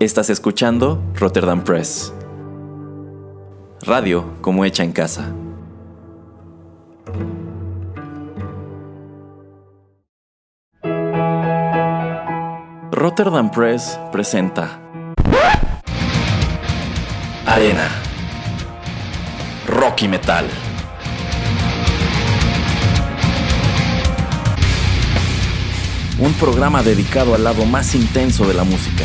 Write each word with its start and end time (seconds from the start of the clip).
Estás 0.00 0.28
escuchando 0.28 1.00
Rotterdam 1.14 1.62
Press. 1.62 2.12
Radio 3.82 4.34
como 4.40 4.64
hecha 4.64 4.82
en 4.82 4.90
casa. 4.90 5.32
Rotterdam 12.90 13.52
Press 13.52 14.00
presenta 14.10 14.80
Arena. 17.46 17.88
Rocky 19.68 20.08
Metal. 20.08 20.44
Un 26.18 26.32
programa 26.34 26.82
dedicado 26.82 27.36
al 27.36 27.44
lado 27.44 27.64
más 27.64 27.94
intenso 27.94 28.44
de 28.44 28.54
la 28.54 28.64
música. 28.64 29.04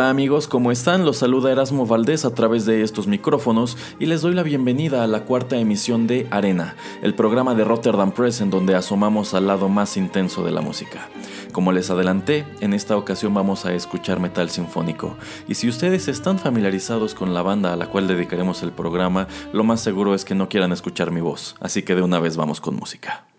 Hola 0.00 0.08
amigos, 0.08 0.48
¿cómo 0.48 0.72
están? 0.72 1.04
Los 1.04 1.18
saluda 1.18 1.52
Erasmo 1.52 1.84
Valdés 1.84 2.24
a 2.24 2.34
través 2.34 2.64
de 2.64 2.80
estos 2.80 3.06
micrófonos 3.06 3.76
y 3.98 4.06
les 4.06 4.22
doy 4.22 4.32
la 4.32 4.42
bienvenida 4.42 5.04
a 5.04 5.06
la 5.06 5.26
cuarta 5.26 5.58
emisión 5.58 6.06
de 6.06 6.26
Arena, 6.30 6.74
el 7.02 7.14
programa 7.14 7.54
de 7.54 7.64
Rotterdam 7.64 8.10
Press 8.10 8.40
en 8.40 8.48
donde 8.48 8.74
asomamos 8.74 9.34
al 9.34 9.46
lado 9.46 9.68
más 9.68 9.98
intenso 9.98 10.42
de 10.42 10.52
la 10.52 10.62
música. 10.62 11.10
Como 11.52 11.70
les 11.70 11.90
adelanté, 11.90 12.46
en 12.60 12.72
esta 12.72 12.96
ocasión 12.96 13.34
vamos 13.34 13.66
a 13.66 13.74
escuchar 13.74 14.20
metal 14.20 14.48
sinfónico, 14.48 15.18
y 15.46 15.56
si 15.56 15.68
ustedes 15.68 16.08
están 16.08 16.38
familiarizados 16.38 17.14
con 17.14 17.34
la 17.34 17.42
banda 17.42 17.74
a 17.74 17.76
la 17.76 17.88
cual 17.88 18.08
dedicaremos 18.08 18.62
el 18.62 18.72
programa, 18.72 19.28
lo 19.52 19.64
más 19.64 19.82
seguro 19.82 20.14
es 20.14 20.24
que 20.24 20.34
no 20.34 20.48
quieran 20.48 20.72
escuchar 20.72 21.10
mi 21.10 21.20
voz, 21.20 21.56
así 21.60 21.82
que 21.82 21.94
de 21.94 22.00
una 22.00 22.20
vez 22.20 22.38
vamos 22.38 22.62
con 22.62 22.74
música. 22.74 23.29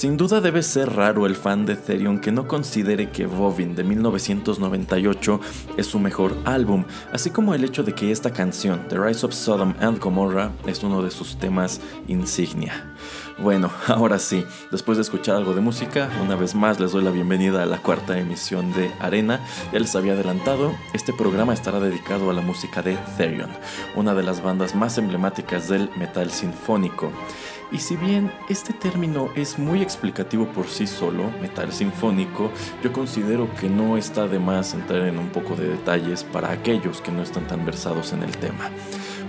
Sin 0.00 0.16
duda 0.16 0.40
debe 0.40 0.62
ser 0.62 0.96
raro 0.96 1.26
el 1.26 1.36
fan 1.36 1.66
de 1.66 1.76
Therion 1.76 2.20
que 2.22 2.32
no 2.32 2.48
considere 2.48 3.10
que 3.10 3.26
Bovin 3.26 3.74
de 3.74 3.84
1998 3.84 5.40
es 5.76 5.86
su 5.88 5.98
mejor 5.98 6.38
álbum, 6.46 6.86
así 7.12 7.28
como 7.28 7.52
el 7.52 7.64
hecho 7.64 7.82
de 7.82 7.94
que 7.94 8.10
esta 8.10 8.32
canción, 8.32 8.88
The 8.88 8.96
Rise 8.96 9.26
of 9.26 9.34
Sodom 9.34 9.74
and 9.78 9.98
Gomorrah, 9.98 10.52
es 10.66 10.82
uno 10.82 11.02
de 11.02 11.10
sus 11.10 11.36
temas 11.36 11.82
insignia. 12.08 12.94
Bueno, 13.36 13.70
ahora 13.88 14.18
sí, 14.18 14.42
después 14.70 14.96
de 14.96 15.02
escuchar 15.02 15.36
algo 15.36 15.52
de 15.52 15.60
música, 15.60 16.08
una 16.22 16.34
vez 16.34 16.54
más 16.54 16.80
les 16.80 16.92
doy 16.92 17.04
la 17.04 17.10
bienvenida 17.10 17.62
a 17.62 17.66
la 17.66 17.82
cuarta 17.82 18.18
emisión 18.18 18.72
de 18.72 18.90
Arena. 19.00 19.44
Ya 19.70 19.80
les 19.80 19.94
había 19.96 20.14
adelantado, 20.14 20.72
este 20.94 21.12
programa 21.12 21.52
estará 21.52 21.78
dedicado 21.78 22.30
a 22.30 22.32
la 22.32 22.40
música 22.40 22.80
de 22.80 22.96
Therion, 23.18 23.50
una 23.96 24.14
de 24.14 24.22
las 24.22 24.42
bandas 24.42 24.74
más 24.74 24.96
emblemáticas 24.96 25.68
del 25.68 25.90
metal 25.98 26.30
sinfónico. 26.30 27.12
Y 27.72 27.78
si 27.78 27.96
bien 27.96 28.32
este 28.48 28.72
término 28.72 29.30
es 29.36 29.58
muy 29.58 29.80
explicativo 29.80 30.46
por 30.46 30.66
sí 30.66 30.86
solo, 30.86 31.30
metal 31.40 31.72
sinfónico, 31.72 32.50
yo 32.82 32.92
considero 32.92 33.48
que 33.54 33.68
no 33.68 33.96
está 33.96 34.26
de 34.26 34.40
más 34.40 34.74
entrar 34.74 35.06
en 35.06 35.18
un 35.18 35.28
poco 35.28 35.54
de 35.54 35.68
detalles 35.68 36.24
para 36.24 36.50
aquellos 36.50 37.00
que 37.00 37.12
no 37.12 37.22
están 37.22 37.46
tan 37.46 37.64
versados 37.64 38.12
en 38.12 38.24
el 38.24 38.36
tema. 38.36 38.70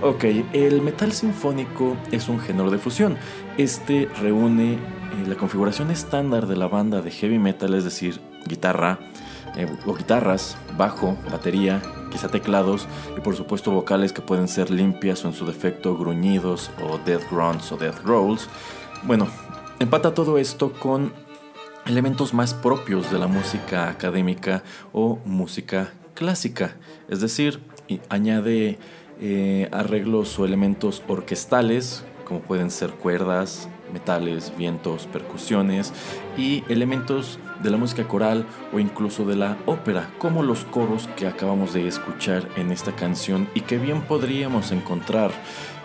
Ok, 0.02 0.24
el 0.54 0.82
metal 0.82 1.12
sinfónico 1.12 1.96
es 2.12 2.30
un 2.30 2.40
género 2.40 2.72
de 2.72 2.80
fusión. 2.80 3.18
Este 3.58 4.10
reúne 4.20 4.74
eh, 4.74 4.80
la 5.28 5.36
configuración 5.36 5.92
estándar 5.92 6.48
de 6.48 6.56
la 6.56 6.68
banda 6.68 7.04
de 7.04 7.12
heavy 7.12 7.38
metal, 7.38 7.76
es 7.76 7.84
decir, 7.84 8.20
guitarra 8.48 8.98
eh, 9.56 9.68
o 9.86 9.94
guitarras, 9.94 10.58
bajo, 10.78 11.18
batería, 11.30 11.82
quizá 12.12 12.28
teclados 12.28 12.88
y 13.18 13.22
por 13.22 13.36
supuesto 13.36 13.72
vocales 13.72 14.14
que 14.14 14.22
pueden 14.22 14.48
ser 14.48 14.70
limpias 14.70 15.24
o 15.24 15.30
en 15.30 15.34
su 15.34 15.46
defecto 15.46 15.98
gruñidos 15.98 16.72
o 16.84 16.98
death 17.00 17.30
grunts 17.32 17.72
o 17.72 17.78
death 17.78 18.04
growls. 18.04 18.50
Bueno, 19.04 19.28
empata 19.80 20.14
todo 20.14 20.38
esto 20.38 20.74
con 20.74 21.14
elementos 21.86 22.34
más 22.34 22.54
propios 22.54 23.12
de 23.12 23.20
la 23.20 23.28
música 23.28 23.90
académica 23.90 24.64
o 24.94 25.20
música 25.26 25.94
clásica, 26.14 26.76
es 27.08 27.22
decir, 27.22 27.62
añade 28.10 28.78
eh, 29.20 29.70
arreglos 29.72 30.38
o 30.38 30.46
elementos 30.46 31.02
orquestales 31.08 32.06
como 32.32 32.40
pueden 32.40 32.72
ser 32.72 32.92
cuerdas, 32.92 33.68
metales, 33.92 34.54
vientos, 34.58 35.06
percusiones 35.08 35.92
y 36.38 36.64
elementos 36.70 37.40
de 37.62 37.70
la 37.70 37.78
música 37.78 38.08
coral 38.08 38.46
o 38.74 38.80
incluso 38.80 39.26
de 39.26 39.36
la 39.36 39.58
ópera, 39.66 40.10
como 40.18 40.44
los 40.44 40.66
coros 40.66 41.08
que 41.16 41.28
acabamos 41.28 41.74
de 41.74 41.88
escuchar 41.88 42.48
en 42.56 42.72
esta 42.72 42.94
canción 42.96 43.48
y 43.54 43.62
que 43.62 43.78
bien 43.78 44.02
podríamos 44.02 44.72
encontrar 44.72 45.32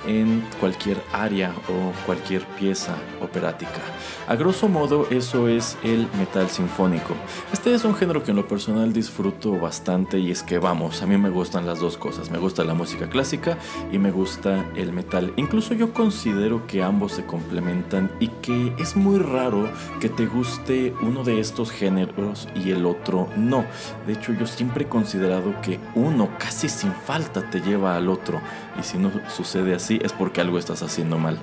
en 0.06 0.44
cualquier 0.60 1.02
área 1.12 1.52
o 1.68 1.92
cualquier 2.04 2.44
pieza 2.58 2.94
operática. 3.20 3.80
A 4.28 4.36
grosso 4.36 4.68
modo 4.68 5.06
eso 5.10 5.48
es 5.48 5.76
el 5.82 6.08
metal 6.18 6.48
sinfónico. 6.48 7.14
Este 7.52 7.75
es 7.75 7.84
un 7.84 7.94
género 7.94 8.22
que 8.22 8.30
en 8.30 8.36
lo 8.36 8.48
personal 8.48 8.92
disfruto 8.92 9.58
bastante 9.58 10.18
y 10.18 10.30
es 10.30 10.42
que 10.42 10.58
vamos, 10.58 11.02
a 11.02 11.06
mí 11.06 11.16
me 11.16 11.30
gustan 11.30 11.66
las 11.66 11.80
dos 11.80 11.96
cosas, 11.96 12.30
me 12.30 12.38
gusta 12.38 12.64
la 12.64 12.75
música 12.75 13.08
clásica 13.08 13.58
y 13.92 13.98
me 13.98 14.10
gusta 14.10 14.64
el 14.76 14.92
metal. 14.92 15.32
Incluso 15.36 15.75
yo 15.75 15.92
considero 15.92 16.66
que 16.66 16.82
ambos 16.82 17.12
se 17.12 17.25
complementan 17.25 18.10
y 18.20 18.28
que 18.28 18.72
es 18.78 18.96
muy 18.96 19.18
raro 19.18 19.70
que 20.00 20.08
te 20.08 20.26
guste 20.26 20.94
uno 21.02 21.25
de 21.25 21.40
estos 21.40 21.70
géneros 21.70 22.48
y 22.54 22.70
el 22.70 22.86
otro 22.86 23.28
no. 23.36 23.64
De 24.06 24.14
hecho 24.14 24.32
yo 24.32 24.46
siempre 24.46 24.84
he 24.84 24.88
considerado 24.88 25.60
que 25.60 25.78
uno 25.94 26.28
casi 26.38 26.68
sin 26.68 26.92
falta 26.92 27.50
te 27.50 27.60
lleva 27.60 27.96
al 27.96 28.08
otro 28.08 28.40
y 28.78 28.83
si 28.83 28.99
no 28.99 29.11
sucede 29.28 29.75
así 29.75 29.99
es 30.02 30.12
porque 30.12 30.40
algo 30.40 30.59
estás 30.59 30.83
haciendo 30.83 31.18
mal. 31.18 31.38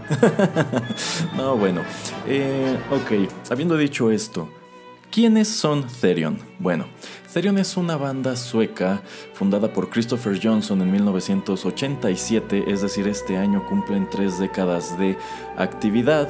no, 1.38 1.56
bueno. 1.58 1.82
Eh, 2.28 2.78
ok, 2.92 3.30
habiendo 3.52 3.78
dicho 3.78 4.12
esto, 4.12 4.50
¿quiénes 5.14 5.48
son 5.48 5.86
Therion? 6.02 6.40
Bueno, 6.58 6.88
Therion 7.32 7.60
es 7.60 7.78
una 7.78 7.98
banda 7.98 8.36
sueca 8.36 9.04
fundada 9.34 9.72
por 9.72 9.92
Christopher 9.92 10.40
Johnson 10.42 10.82
en 10.82 10.92
1987, 10.92 12.64
es 12.66 12.82
decir, 12.82 13.08
este 13.08 13.38
año 13.38 13.64
cumplen 13.70 14.10
tres 14.10 14.40
décadas 14.40 14.98
de 14.98 15.16
actividad, 15.56 16.28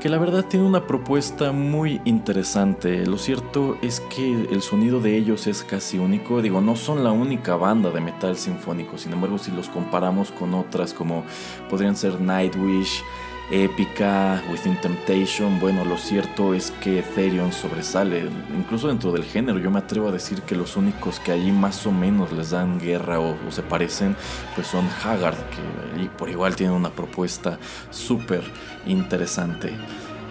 que 0.00 0.10
la 0.10 0.18
verdad 0.18 0.44
tiene 0.44 0.66
una 0.66 0.86
propuesta 0.86 1.50
muy 1.50 2.02
interesante. 2.04 3.06
Lo 3.06 3.16
cierto 3.16 3.78
es 3.80 4.00
que 4.00 4.46
el 4.50 4.60
sonido 4.60 5.00
de 5.00 5.16
ellos 5.16 5.46
es 5.46 5.64
casi 5.64 5.96
único, 5.98 6.42
digo, 6.42 6.60
no 6.60 6.76
son 6.76 7.04
la 7.04 7.12
única 7.12 7.56
banda 7.56 7.90
de 7.90 8.02
metal 8.02 8.36
sinfónico, 8.36 8.98
sin 8.98 9.14
embargo, 9.14 9.38
si 9.38 9.50
los 9.50 9.70
comparamos 9.70 10.30
con 10.30 10.52
otras 10.52 10.92
como 10.92 11.24
podrían 11.70 11.96
ser 11.96 12.20
Nightwish, 12.20 13.02
épica, 13.50 14.42
Within 14.50 14.76
Temptation. 14.80 15.58
Bueno, 15.60 15.84
lo 15.84 15.96
cierto 15.96 16.54
es 16.54 16.70
que 16.80 17.02
Therion 17.02 17.52
sobresale, 17.52 18.28
incluso 18.56 18.88
dentro 18.88 19.12
del 19.12 19.24
género. 19.24 19.58
Yo 19.58 19.70
me 19.70 19.78
atrevo 19.78 20.08
a 20.08 20.12
decir 20.12 20.42
que 20.42 20.56
los 20.56 20.76
únicos 20.76 21.20
que 21.20 21.32
allí 21.32 21.52
más 21.52 21.86
o 21.86 21.92
menos 21.92 22.32
les 22.32 22.50
dan 22.50 22.80
guerra 22.80 23.20
o, 23.20 23.36
se 23.50 23.62
parecen, 23.62 24.16
pues 24.54 24.66
son 24.66 24.88
Haggard, 25.04 25.36
que 25.50 26.08
por 26.18 26.28
igual 26.28 26.56
tiene 26.56 26.72
una 26.72 26.90
propuesta 26.90 27.58
súper 27.90 28.42
interesante. 28.86 29.72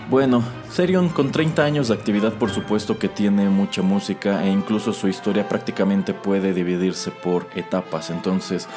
Bueno, 0.10 0.44
Therion 0.76 1.10
con 1.10 1.32
30 1.32 1.64
años 1.64 1.88
de 1.88 1.96
actividad 1.96 2.34
por 2.34 2.52
supuesto 2.52 3.00
que 3.00 3.10
tiene 3.10 3.50
mucha 3.50 3.82
música 3.82 4.46
e 4.46 4.52
incluso 4.52 4.94
su 4.94 5.08
historia 5.08 5.50
prácticamente 5.50 6.14
puede 6.14 6.54
dividirse 6.54 7.10
por 7.10 7.48
etapas, 7.56 8.12
entonces 8.12 8.68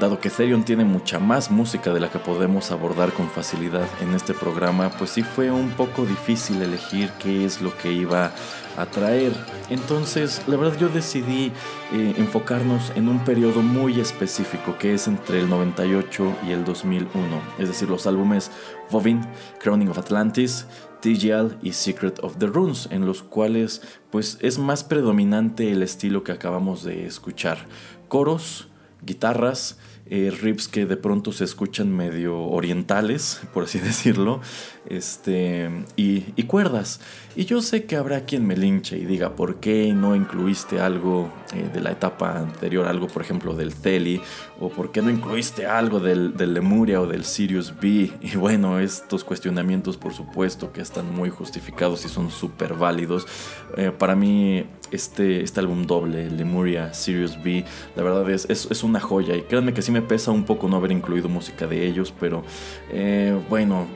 Dado 0.00 0.18
que 0.18 0.28
Therion 0.28 0.64
tiene 0.64 0.84
mucha 0.84 1.20
más 1.20 1.52
música 1.52 1.92
de 1.92 2.00
la 2.00 2.10
que 2.10 2.18
podemos 2.18 2.72
abordar 2.72 3.12
con 3.12 3.30
facilidad 3.30 3.86
en 4.00 4.12
este 4.12 4.34
programa, 4.34 4.90
pues 4.98 5.10
sí 5.10 5.22
fue 5.22 5.52
un 5.52 5.70
poco 5.70 6.04
difícil 6.04 6.60
elegir 6.62 7.10
qué 7.20 7.44
es 7.44 7.62
lo 7.62 7.76
que 7.78 7.92
iba 7.92 8.32
a 8.76 8.86
traer. 8.86 9.32
Entonces, 9.70 10.42
la 10.48 10.56
verdad 10.56 10.76
yo 10.80 10.88
decidí 10.88 11.52
eh, 11.92 12.14
enfocarnos 12.16 12.90
en 12.96 13.08
un 13.08 13.20
periodo 13.24 13.62
muy 13.62 14.00
específico, 14.00 14.76
que 14.78 14.94
es 14.94 15.06
entre 15.06 15.38
el 15.38 15.48
98 15.48 16.38
y 16.48 16.50
el 16.50 16.64
2001, 16.64 17.10
es 17.60 17.68
decir, 17.68 17.88
los 17.88 18.08
álbumes 18.08 18.50
Vovin, 18.90 19.24
Crowning 19.60 19.90
of 19.90 19.98
Atlantis, 19.98 20.66
TGL 21.02 21.58
y 21.62 21.72
Secret 21.72 22.18
of 22.24 22.38
the 22.38 22.46
Runes, 22.46 22.88
en 22.90 23.06
los 23.06 23.22
cuales 23.22 23.80
pues 24.10 24.38
es 24.40 24.58
más 24.58 24.82
predominante 24.82 25.70
el 25.70 25.84
estilo 25.84 26.24
que 26.24 26.32
acabamos 26.32 26.82
de 26.82 27.06
escuchar. 27.06 27.58
Coros, 28.08 28.68
guitarras, 29.04 29.78
eh, 30.06 30.30
riffs 30.30 30.68
que 30.68 30.86
de 30.86 30.96
pronto 30.96 31.32
se 31.32 31.44
escuchan 31.44 31.94
medio 31.94 32.38
orientales, 32.38 33.40
por 33.52 33.64
así 33.64 33.78
decirlo, 33.80 34.40
este, 34.86 35.70
y, 35.96 36.24
y, 36.36 36.42
cuerdas. 36.44 37.00
Y 37.36 37.46
yo 37.46 37.60
sé 37.62 37.84
que 37.84 37.96
habrá 37.96 38.24
quien 38.24 38.46
me 38.46 38.56
linche 38.56 38.96
y 38.96 39.04
diga, 39.04 39.34
¿por 39.34 39.56
qué 39.56 39.92
no 39.92 40.14
incluiste 40.14 40.80
algo 40.80 41.32
eh, 41.54 41.68
de 41.72 41.80
la 41.80 41.92
etapa 41.92 42.38
anterior, 42.38 42.86
algo 42.86 43.06
por 43.06 43.22
ejemplo 43.22 43.54
del 43.54 43.74
Teli, 43.74 44.20
o 44.60 44.68
por 44.68 44.92
qué 44.92 45.02
no 45.02 45.10
incluiste 45.10 45.66
algo 45.66 46.00
del, 46.00 46.36
del 46.36 46.54
Lemuria 46.54 47.00
o 47.00 47.06
del 47.06 47.24
Sirius 47.24 47.74
B? 47.80 48.10
Y 48.20 48.36
bueno, 48.36 48.78
estos 48.78 49.24
cuestionamientos 49.24 49.96
por 49.96 50.12
supuesto 50.12 50.72
que 50.72 50.80
están 50.80 51.14
muy 51.14 51.30
justificados 51.30 52.04
y 52.04 52.08
son 52.08 52.30
súper 52.30 52.74
válidos. 52.74 53.26
Eh, 53.76 53.90
para 53.96 54.14
mí 54.14 54.64
este, 54.90 55.42
este 55.42 55.60
álbum 55.60 55.86
doble, 55.86 56.30
Lemuria, 56.30 56.94
Sirius 56.94 57.42
B, 57.42 57.64
la 57.96 58.02
verdad 58.02 58.28
es, 58.30 58.46
es, 58.48 58.82
una 58.84 59.00
joya 59.00 59.34
y 59.34 59.42
créanme 59.42 59.72
que 59.72 59.82
sí 59.82 59.90
me 59.90 60.02
pesa 60.02 60.30
un 60.30 60.44
poco 60.44 60.68
no 60.68 60.76
haber 60.76 60.92
incluido 60.92 61.28
música 61.28 61.66
de 61.66 61.86
ellos, 61.86 62.12
pero 62.18 62.44
eh, 62.90 63.36
bueno, 63.48 63.86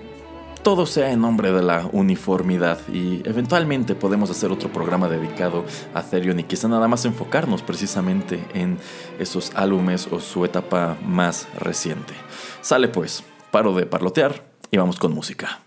todo 0.62 0.86
sea 0.86 1.12
en 1.12 1.20
nombre 1.20 1.52
de 1.52 1.62
la 1.62 1.88
uniformidad 1.92 2.78
y 2.92 3.22
eventualmente 3.28 3.94
podemos 3.94 4.30
hacer 4.30 4.50
otro 4.50 4.72
programa 4.72 5.08
dedicado 5.08 5.64
a 5.94 6.02
Therion 6.02 6.40
y 6.40 6.44
quizá 6.44 6.68
nada 6.68 6.88
más 6.88 7.04
enfocarnos 7.04 7.62
precisamente 7.62 8.44
en 8.54 8.78
esos 9.18 9.52
álbumes 9.54 10.08
o 10.10 10.20
su 10.20 10.44
etapa 10.44 10.96
más 11.04 11.48
reciente. 11.58 12.14
Sale 12.60 12.88
pues, 12.88 13.24
paro 13.50 13.74
de 13.74 13.86
parlotear 13.86 14.42
y 14.70 14.76
vamos 14.76 14.98
con 14.98 15.14
música. 15.14 15.60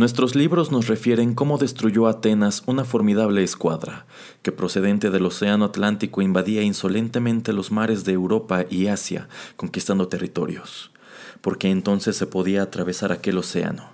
Nuestros 0.00 0.34
libros 0.34 0.72
nos 0.72 0.86
refieren 0.86 1.34
cómo 1.34 1.58
destruyó 1.58 2.06
Atenas 2.06 2.62
una 2.64 2.86
formidable 2.86 3.42
escuadra, 3.42 4.06
que 4.40 4.50
procedente 4.50 5.10
del 5.10 5.26
Océano 5.26 5.66
Atlántico 5.66 6.22
invadía 6.22 6.62
insolentemente 6.62 7.52
los 7.52 7.70
mares 7.70 8.06
de 8.06 8.12
Europa 8.12 8.64
y 8.70 8.86
Asia, 8.86 9.28
conquistando 9.56 10.08
territorios, 10.08 10.90
porque 11.42 11.68
entonces 11.68 12.16
se 12.16 12.26
podía 12.26 12.62
atravesar 12.62 13.12
aquel 13.12 13.36
océano. 13.36 13.90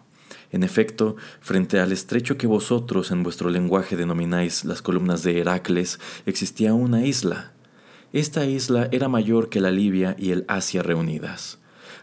En 0.53 0.63
efecto, 0.63 1.17
frente 1.41 1.81
al 1.81 1.91
estrecho 1.91 2.39
que 2.39 2.47
vosotros 2.47 3.11
en 3.11 3.25
vuestro 3.25 3.51
lenguaje 3.51 3.97
denomináis 3.97 4.65
las 4.65 4.83
columnas 4.83 5.25
de 5.25 5.41
Heracles, 5.41 5.99
existía 6.25 6.73
una 6.73 7.05
isla. 7.05 7.51
Esta 8.13 8.47
isla 8.47 8.89
era 8.93 9.09
mayor 9.09 9.49
que 9.49 9.61
la 9.61 9.73
Libia 9.73 10.15
y 10.21 10.31
el 10.31 10.45
Asia 10.47 10.85
reunidas 10.85 11.59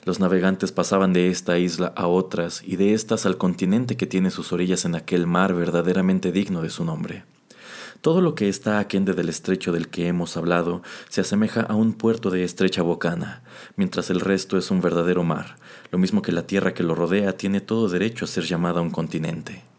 los 0.06 0.20
navegantes 0.20 0.72
pasaban 0.72 1.14
de 1.14 1.30
esta 1.30 1.58
isla 1.58 1.94
a 1.96 2.08
otras 2.08 2.62
y 2.66 2.76
de 2.76 2.94
estas 2.94 3.26
al 3.26 3.38
continente 3.38 3.98
que 3.98 4.08
tiene 4.08 4.32
sus 4.32 4.52
orillas 4.52 4.86
en 4.86 4.96
aquel 4.96 5.28
mar 5.28 5.54
verdaderamente 5.54 6.32
digno 6.32 6.62
de 6.62 6.70
su 6.70 6.84
nombre. 6.84 7.24
Todo 8.02 8.20
lo 8.20 8.36
que 8.36 8.50
está 8.50 8.80
aquende 8.80 9.14
del 9.14 9.30
estrecho 9.30 9.72
del 9.72 9.88
que 9.88 10.08
hemos 10.08 10.36
hablado 10.36 10.84
se 11.08 11.22
asemeja 11.22 11.62
a 11.62 11.76
un 11.76 11.94
puerto 11.94 12.30
de 12.32 12.44
estrecha 12.44 12.82
bocana, 12.82 13.44
mientras 13.78 14.10
el 14.10 14.20
resto 14.20 14.58
es 14.58 14.72
un 14.72 14.82
verdadero 14.82 15.24
mar, 15.24 15.56
lo 15.90 15.98
mismo 15.98 16.22
que 16.22 16.34
la 16.34 16.46
tierra 16.46 16.74
que 16.74 16.84
lo 16.84 16.96
rodea 16.96 17.38
tiene 17.38 17.62
todo 17.62 17.88
derecho 17.88 18.26
a 18.26 18.28
ser 18.28 18.44
llamada 18.44 18.82
un 18.82 18.92
continente. 18.92 19.73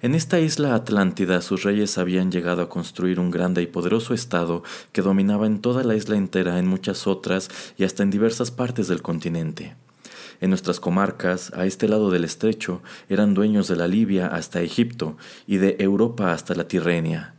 En 0.00 0.14
esta 0.14 0.38
isla 0.38 0.76
Atlántida 0.76 1.42
sus 1.42 1.64
reyes 1.64 1.98
habían 1.98 2.30
llegado 2.30 2.62
a 2.62 2.68
construir 2.68 3.18
un 3.18 3.32
grande 3.32 3.62
y 3.62 3.66
poderoso 3.66 4.14
estado 4.14 4.62
que 4.92 5.02
dominaba 5.02 5.48
en 5.48 5.60
toda 5.60 5.82
la 5.82 5.96
isla 5.96 6.16
entera, 6.16 6.60
en 6.60 6.68
muchas 6.68 7.08
otras 7.08 7.50
y 7.76 7.82
hasta 7.82 8.04
en 8.04 8.10
diversas 8.10 8.52
partes 8.52 8.86
del 8.86 9.02
continente. 9.02 9.74
En 10.40 10.50
nuestras 10.50 10.78
comarcas, 10.78 11.52
a 11.52 11.66
este 11.66 11.88
lado 11.88 12.12
del 12.12 12.22
estrecho, 12.22 12.80
eran 13.08 13.34
dueños 13.34 13.66
de 13.66 13.74
la 13.74 13.88
Libia 13.88 14.28
hasta 14.28 14.60
Egipto 14.60 15.16
y 15.48 15.56
de 15.56 15.74
Europa 15.80 16.30
hasta 16.30 16.54
la 16.54 16.68
Tirrenia. 16.68 17.34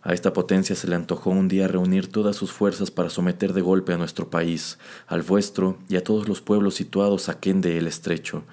A 0.00 0.14
esta 0.14 0.32
potencia 0.32 0.74
se 0.74 0.88
le 0.88 0.94
antojó 0.94 1.28
un 1.28 1.48
día 1.48 1.68
reunir 1.68 2.10
todas 2.10 2.36
sus 2.36 2.52
fuerzas 2.52 2.90
para 2.90 3.10
someter 3.10 3.52
de 3.52 3.60
golpe 3.60 3.92
a 3.92 3.98
nuestro 3.98 4.30
país, 4.30 4.78
al 5.06 5.20
vuestro 5.22 5.76
y 5.90 5.96
a 5.96 6.04
todos 6.04 6.26
los 6.26 6.40
pueblos 6.40 6.76
situados 6.76 7.28
aquén 7.28 7.60
de 7.60 7.76
el 7.76 7.86
estrecho, 7.86 8.44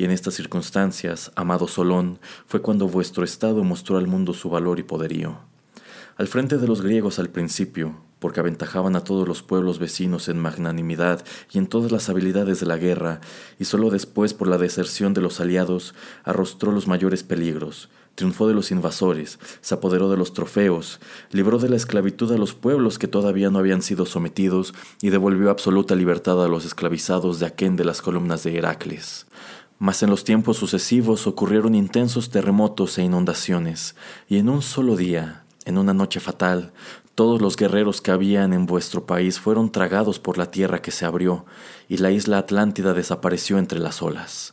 y 0.00 0.04
en 0.04 0.12
estas 0.12 0.32
circunstancias, 0.32 1.30
amado 1.36 1.68
Solón, 1.68 2.20
fue 2.46 2.62
cuando 2.62 2.88
vuestro 2.88 3.22
estado 3.22 3.62
mostró 3.64 3.98
al 3.98 4.06
mundo 4.06 4.32
su 4.32 4.48
valor 4.48 4.78
y 4.78 4.82
poderío. 4.82 5.40
Al 6.16 6.26
frente 6.26 6.56
de 6.56 6.66
los 6.66 6.80
griegos 6.80 7.18
al 7.18 7.28
principio, 7.28 8.00
porque 8.18 8.40
aventajaban 8.40 8.96
a 8.96 9.04
todos 9.04 9.28
los 9.28 9.42
pueblos 9.42 9.78
vecinos 9.78 10.30
en 10.30 10.38
magnanimidad 10.38 11.22
y 11.52 11.58
en 11.58 11.66
todas 11.66 11.92
las 11.92 12.08
habilidades 12.08 12.60
de 12.60 12.66
la 12.66 12.78
guerra, 12.78 13.20
y 13.58 13.66
sólo 13.66 13.90
después 13.90 14.32
por 14.32 14.48
la 14.48 14.56
deserción 14.56 15.12
de 15.12 15.20
los 15.20 15.38
aliados 15.38 15.94
arrostró 16.24 16.72
los 16.72 16.86
mayores 16.86 17.22
peligros, 17.22 17.90
triunfó 18.14 18.48
de 18.48 18.54
los 18.54 18.70
invasores, 18.70 19.38
se 19.60 19.74
apoderó 19.74 20.10
de 20.10 20.16
los 20.16 20.32
trofeos, 20.32 20.98
libró 21.30 21.58
de 21.58 21.68
la 21.68 21.76
esclavitud 21.76 22.32
a 22.32 22.38
los 22.38 22.54
pueblos 22.54 22.98
que 22.98 23.08
todavía 23.08 23.50
no 23.50 23.58
habían 23.58 23.82
sido 23.82 24.06
sometidos 24.06 24.72
y 25.02 25.10
devolvió 25.10 25.50
absoluta 25.50 25.94
libertad 25.94 26.42
a 26.42 26.48
los 26.48 26.64
esclavizados 26.64 27.38
de 27.38 27.46
aquén 27.46 27.76
de 27.76 27.84
las 27.84 28.00
columnas 28.00 28.42
de 28.44 28.56
Heracles. 28.56 29.26
Mas 29.80 30.02
en 30.02 30.10
los 30.10 30.24
tiempos 30.24 30.58
sucesivos 30.58 31.26
ocurrieron 31.26 31.74
intensos 31.74 32.28
terremotos 32.28 32.98
e 32.98 33.02
inundaciones, 33.02 33.96
y 34.28 34.36
en 34.36 34.50
un 34.50 34.60
solo 34.60 34.94
día, 34.94 35.44
en 35.64 35.78
una 35.78 35.94
noche 35.94 36.20
fatal, 36.20 36.74
todos 37.14 37.40
los 37.40 37.56
guerreros 37.56 38.02
que 38.02 38.10
habían 38.10 38.52
en 38.52 38.66
vuestro 38.66 39.06
país 39.06 39.40
fueron 39.40 39.72
tragados 39.72 40.18
por 40.18 40.36
la 40.36 40.50
tierra 40.50 40.82
que 40.82 40.90
se 40.90 41.06
abrió, 41.06 41.46
y 41.88 41.96
la 41.96 42.10
isla 42.10 42.36
Atlántida 42.36 42.92
desapareció 42.92 43.56
entre 43.56 43.78
las 43.78 44.02
olas. 44.02 44.52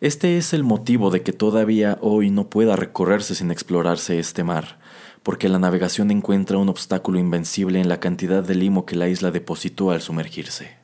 Este 0.00 0.38
es 0.38 0.52
el 0.52 0.62
motivo 0.62 1.10
de 1.10 1.24
que 1.24 1.32
todavía 1.32 1.98
hoy 2.00 2.30
no 2.30 2.48
pueda 2.48 2.76
recorrerse 2.76 3.34
sin 3.34 3.50
explorarse 3.50 4.20
este 4.20 4.44
mar, 4.44 4.78
porque 5.24 5.48
la 5.48 5.58
navegación 5.58 6.12
encuentra 6.12 6.58
un 6.58 6.68
obstáculo 6.68 7.18
invencible 7.18 7.80
en 7.80 7.88
la 7.88 7.98
cantidad 7.98 8.44
de 8.44 8.54
limo 8.54 8.86
que 8.86 8.94
la 8.94 9.08
isla 9.08 9.32
depositó 9.32 9.90
al 9.90 10.02
sumergirse. 10.02 10.81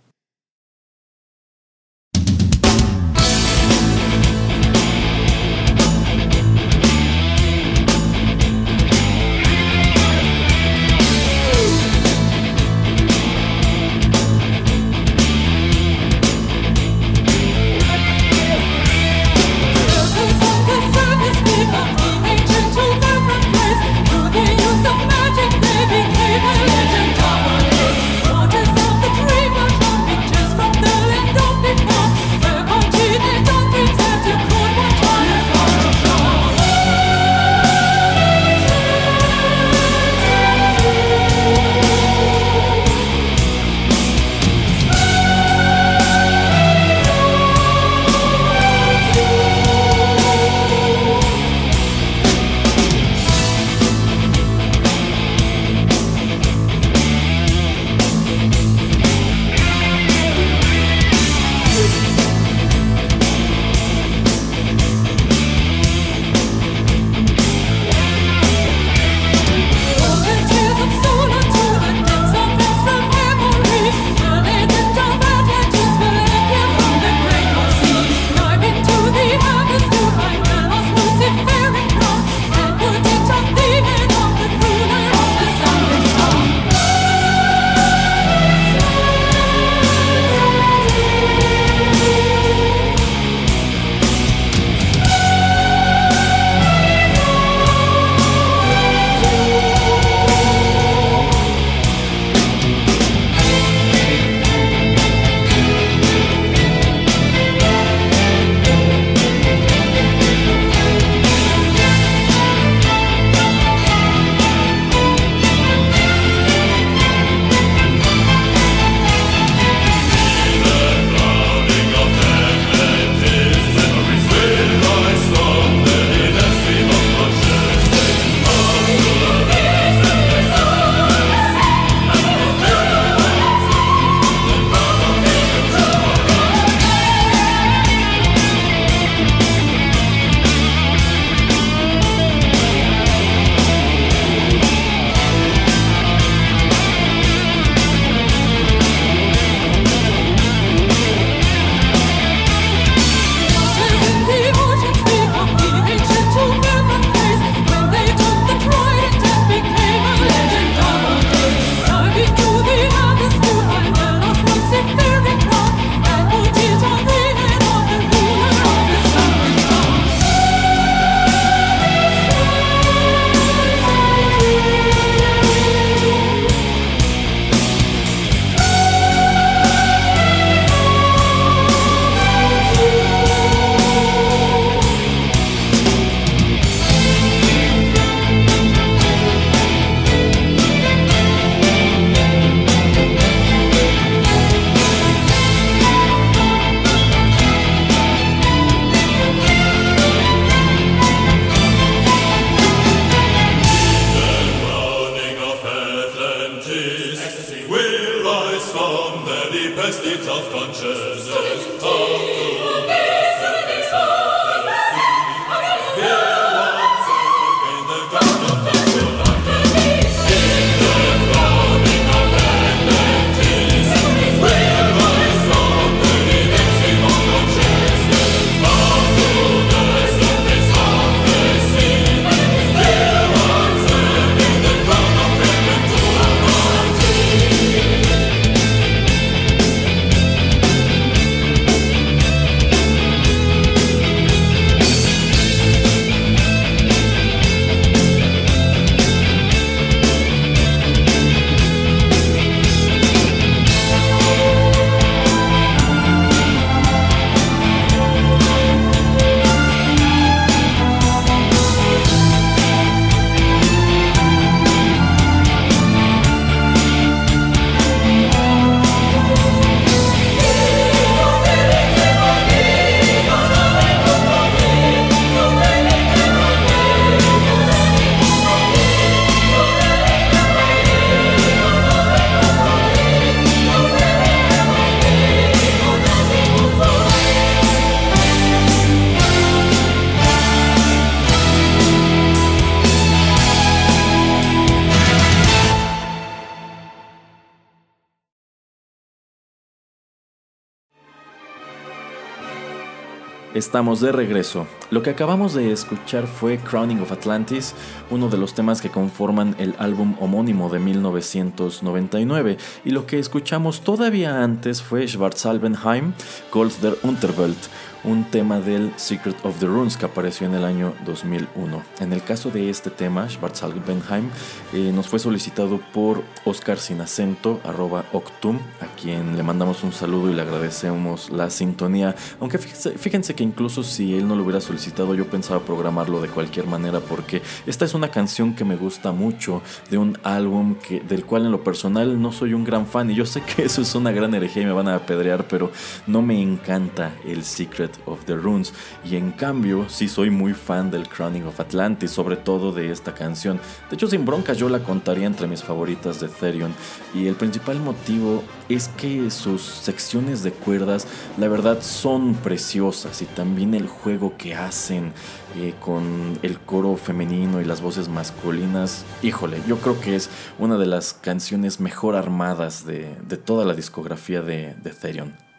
Estamos 303.58 304.00
de 304.00 304.12
regreso. 304.12 304.68
Lo 304.92 305.02
que 305.02 305.10
acabamos 305.10 305.52
de 305.52 305.72
escuchar 305.72 306.28
fue 306.28 306.58
Crowning 306.58 307.00
of 307.00 307.10
Atlantis, 307.10 307.74
uno 308.08 308.28
de 308.28 308.36
los 308.36 308.54
temas 308.54 308.80
que 308.80 308.88
conforman 308.88 309.56
el 309.58 309.74
álbum 309.80 310.14
homónimo 310.20 310.70
de 310.70 310.78
1999, 310.78 312.56
y 312.84 312.90
lo 312.92 313.04
que 313.04 313.18
escuchamos 313.18 313.80
todavía 313.80 314.44
antes 314.44 314.80
fue 314.80 315.08
Schwarzalbenheim, 315.08 316.12
Gold 316.52 316.80
der 316.80 316.98
Unterwelt, 317.02 317.58
un 318.04 318.24
tema 318.24 318.60
del 318.60 318.92
Secret 318.96 319.36
of 319.44 319.58
the 319.58 319.66
Runes 319.66 319.96
que 319.96 320.06
apareció 320.06 320.46
en 320.46 320.54
el 320.54 320.64
año 320.64 320.94
2001. 321.04 321.82
En 322.00 322.12
el 322.12 322.22
caso 322.22 322.50
de 322.50 322.70
este 322.70 322.90
tema, 322.90 323.28
Schwarzalbenheim, 323.28 324.30
eh, 324.72 324.92
nos 324.94 325.08
fue 325.08 325.18
solicitado 325.18 325.80
por 325.92 326.22
Oscar 326.44 326.78
Sinacento, 326.78 327.60
arroba 327.64 328.04
Octum, 328.12 328.58
a 328.80 328.86
quien 329.00 329.36
le 329.36 329.42
mandamos 329.42 329.82
un 329.82 329.92
saludo 329.92 330.30
y 330.30 330.34
le 330.34 330.42
agradecemos 330.42 331.30
la 331.30 331.50
sintonía. 331.50 332.14
Aunque 332.40 332.58
fíjense, 332.58 333.34
que 333.34 333.44
incluso 333.44 333.82
si 333.82 334.16
él 334.16 334.26
no 334.26 334.36
lo 334.36 334.42
hubiera 334.42 334.60
solicitado, 334.60 335.14
yo 335.14 335.26
pensaba 335.26 335.60
programarlo 335.60 336.20
de 336.20 336.28
cualquier 336.28 336.66
manera 336.66 337.00
porque 337.00 337.42
esta 337.66 337.84
es 337.84 337.94
una 337.94 338.10
canción 338.10 338.54
que 338.54 338.64
me 338.64 338.76
gusta 338.76 339.12
mucho 339.12 339.62
de 339.90 339.98
un 339.98 340.18
álbum 340.22 340.76
que, 340.76 341.00
del 341.00 341.24
cual 341.24 341.46
en 341.46 341.52
lo 341.52 341.64
personal 341.64 342.20
no 342.20 342.32
soy 342.32 342.54
un 342.54 342.64
gran 342.64 342.86
fan 342.86 343.10
y 343.10 343.14
yo 343.14 343.26
sé 343.26 343.42
que 343.42 343.64
eso 343.64 343.82
es 343.82 343.94
una 343.94 344.12
gran 344.12 344.34
herejía 344.34 344.62
y 344.62 344.66
me 344.66 344.72
van 344.72 344.88
a 344.88 344.94
apedrear, 344.94 345.46
pero 345.48 345.70
no 346.06 346.22
me 346.22 346.40
encanta 346.40 347.12
el 347.26 347.44
Secret 347.44 347.87
of 348.06 348.24
the 348.24 348.36
Runes. 348.36 348.72
Y 349.04 349.16
en 349.16 349.32
cambio, 349.32 349.88
sí 349.88 350.08
soy 350.08 350.30
muy 350.30 350.54
fan 350.54 350.90
del 350.90 351.08
Crowning 351.08 351.46
of 351.46 351.60
Atlantis, 351.60 352.10
sobre 352.10 352.36
todo 352.36 352.72
de 352.72 352.90
esta 352.90 353.14
canción. 353.14 353.60
De 353.88 353.96
hecho, 353.96 354.06
sin 354.06 354.24
bronca, 354.24 354.52
yo 354.52 354.68
la 354.68 354.80
contaría 354.80 355.26
entre 355.26 355.46
mis 355.46 355.62
favoritas 355.62 356.20
de 356.20 356.28
Therion. 356.28 356.74
Y 357.14 357.26
el 357.26 357.34
principal 357.34 357.80
motivo 357.80 358.42
es 358.68 358.88
que 358.88 359.30
sus 359.30 359.62
secciones 359.62 360.42
de 360.42 360.52
cuerdas, 360.52 361.06
la 361.36 361.48
verdad, 361.48 361.82
son 361.82 362.34
preciosas. 362.34 363.22
Y 363.22 363.26
también 363.26 363.74
el 363.74 363.86
juego 363.86 364.36
que 364.36 364.54
hacen 364.54 365.12
eh, 365.56 365.74
con 365.80 366.38
el 366.42 366.60
coro 366.60 366.96
femenino 366.96 367.60
y 367.60 367.64
las 367.64 367.80
voces 367.80 368.08
masculinas. 368.08 369.04
Híjole, 369.22 369.60
yo 369.66 369.78
creo 369.78 369.98
que 370.00 370.14
es 370.14 370.28
una 370.58 370.76
de 370.76 370.86
las 370.86 371.14
canciones 371.14 371.80
mejor 371.80 372.16
armadas 372.16 372.84
de, 372.84 373.16
toda 373.44 373.64
la 373.64 373.74
discografía 373.74 374.42
de, 374.42 374.74
de. 374.74 374.92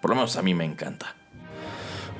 Por 0.01 0.11
lo 0.11 0.15
menos 0.15 0.37
a 0.37 0.41
mí 0.41 0.53
me 0.53 0.65
encanta. 0.65 1.18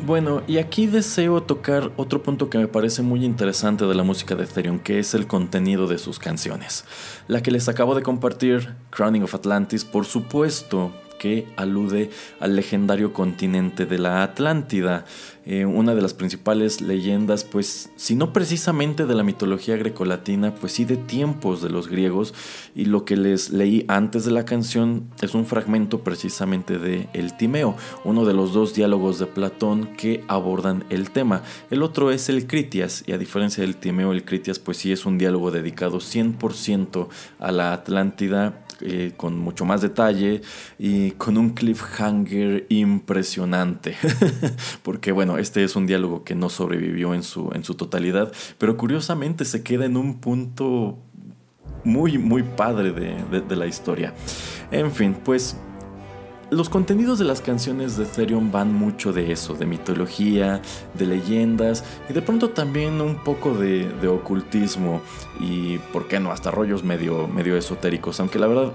Bueno, 0.05 0.43
y 0.47 0.59
aquí 0.59 0.87
deseo 0.87 1.43
tocar 1.43 1.91
otro 1.97 2.23
punto 2.23 2.49
que 2.49 2.57
me 2.57 2.67
parece 2.67 3.01
muy 3.01 3.25
interesante 3.25 3.85
de 3.85 3.93
la 3.93 4.03
música 4.03 4.33
de 4.35 4.45
Ethereum, 4.45 4.79
que 4.79 4.97
es 4.97 5.13
el 5.13 5.27
contenido 5.27 5.87
de 5.87 5.97
sus 5.97 6.19
canciones. 6.19 6.85
La 7.27 7.43
que 7.43 7.51
les 7.51 7.67
acabo 7.67 7.95
de 7.95 8.01
compartir, 8.01 8.75
Crowning 8.91 9.23
of 9.23 9.35
Atlantis, 9.35 9.83
por 9.83 10.05
supuesto, 10.05 10.91
que 11.19 11.47
alude 11.57 12.09
al 12.39 12.55
legendario 12.55 13.13
continente 13.13 13.85
de 13.85 13.99
la 13.99 14.23
Atlántida, 14.23 15.05
eh, 15.45 15.65
una 15.65 15.95
de 15.95 16.01
las 16.01 16.13
principales 16.13 16.79
leyendas, 16.79 17.43
pues 17.43 17.89
si 17.95 18.15
no 18.15 18.33
precisamente 18.33 19.05
de 19.05 19.15
la 19.15 19.23
mitología 19.23 19.77
grecolatina, 19.77 20.53
pues 20.53 20.73
sí 20.73 20.85
de 20.85 20.97
tiempos 20.97 21.61
de 21.61 21.69
los 21.69 21.87
griegos, 21.87 22.33
y 22.75 22.85
lo 22.85 23.03
que 23.03 23.17
les 23.17 23.49
leí 23.49 23.85
antes 23.87 24.25
de 24.25 24.31
la 24.31 24.45
canción 24.45 25.09
es 25.21 25.33
un 25.33 25.45
fragmento 25.45 26.03
precisamente 26.03 26.77
de 26.77 27.09
El 27.13 27.35
Timeo, 27.35 27.75
uno 28.03 28.25
de 28.25 28.33
los 28.33 28.53
dos 28.53 28.73
diálogos 28.73 29.17
de 29.17 29.25
Platón 29.25 29.89
que 29.97 30.23
abordan 30.27 30.83
el 30.89 31.11
tema. 31.11 31.41
El 31.69 31.83
otro 31.83 32.11
es 32.11 32.29
el 32.29 32.45
Critias, 32.45 33.03
y 33.07 33.13
a 33.13 33.17
diferencia 33.17 33.63
del 33.63 33.75
Timeo, 33.75 34.11
el 34.11 34.25
Critias 34.25 34.59
pues 34.59 34.77
sí 34.77 34.91
es 34.91 35.05
un 35.05 35.17
diálogo 35.17 35.51
dedicado 35.51 35.97
100% 35.97 37.07
a 37.39 37.51
la 37.51 37.73
Atlántida 37.73 38.65
eh, 38.81 39.13
con 39.15 39.37
mucho 39.37 39.65
más 39.65 39.81
detalle 39.81 40.41
y 40.77 41.11
con 41.11 41.37
un 41.37 41.51
cliffhanger 41.51 42.65
impresionante. 42.69 43.95
Porque 44.83 45.11
bueno, 45.11 45.37
este 45.37 45.63
es 45.63 45.75
un 45.75 45.85
diálogo 45.87 46.23
que 46.23 46.35
no 46.35 46.49
sobrevivió 46.49 47.13
en 47.13 47.23
su, 47.23 47.51
en 47.53 47.63
su 47.63 47.75
totalidad, 47.75 48.31
pero 48.57 48.77
curiosamente 48.77 49.45
se 49.45 49.63
queda 49.63 49.85
en 49.85 49.97
un 49.97 50.19
punto 50.19 50.97
muy, 51.83 52.17
muy 52.17 52.43
padre 52.43 52.91
de 52.91 53.55
la 53.55 53.65
historia. 53.65 54.13
En 54.71 54.91
fin, 54.91 55.15
pues 55.23 55.57
los 56.51 56.69
contenidos 56.69 57.19
de 57.19 57.25
las 57.25 57.41
canciones 57.41 57.97
de 57.97 58.05
Ethereum 58.05 58.51
van 58.51 58.73
mucho 58.73 59.13
de 59.13 59.31
eso, 59.31 59.53
de 59.53 59.65
mitología, 59.65 60.61
de 60.95 61.05
leyendas 61.05 61.83
y 62.09 62.13
de 62.13 62.21
pronto 62.21 62.49
también 62.49 63.01
un 63.01 63.23
poco 63.23 63.53
de, 63.53 63.89
ocultismo 64.07 65.01
y, 65.39 65.77
¿por 65.93 66.07
qué 66.07 66.19
no?, 66.19 66.31
hasta 66.31 66.51
rollos 66.51 66.83
medio, 66.83 67.27
medio 67.27 67.55
esotéricos, 67.55 68.19
aunque 68.19 68.39
la 68.39 68.47
verdad 68.47 68.71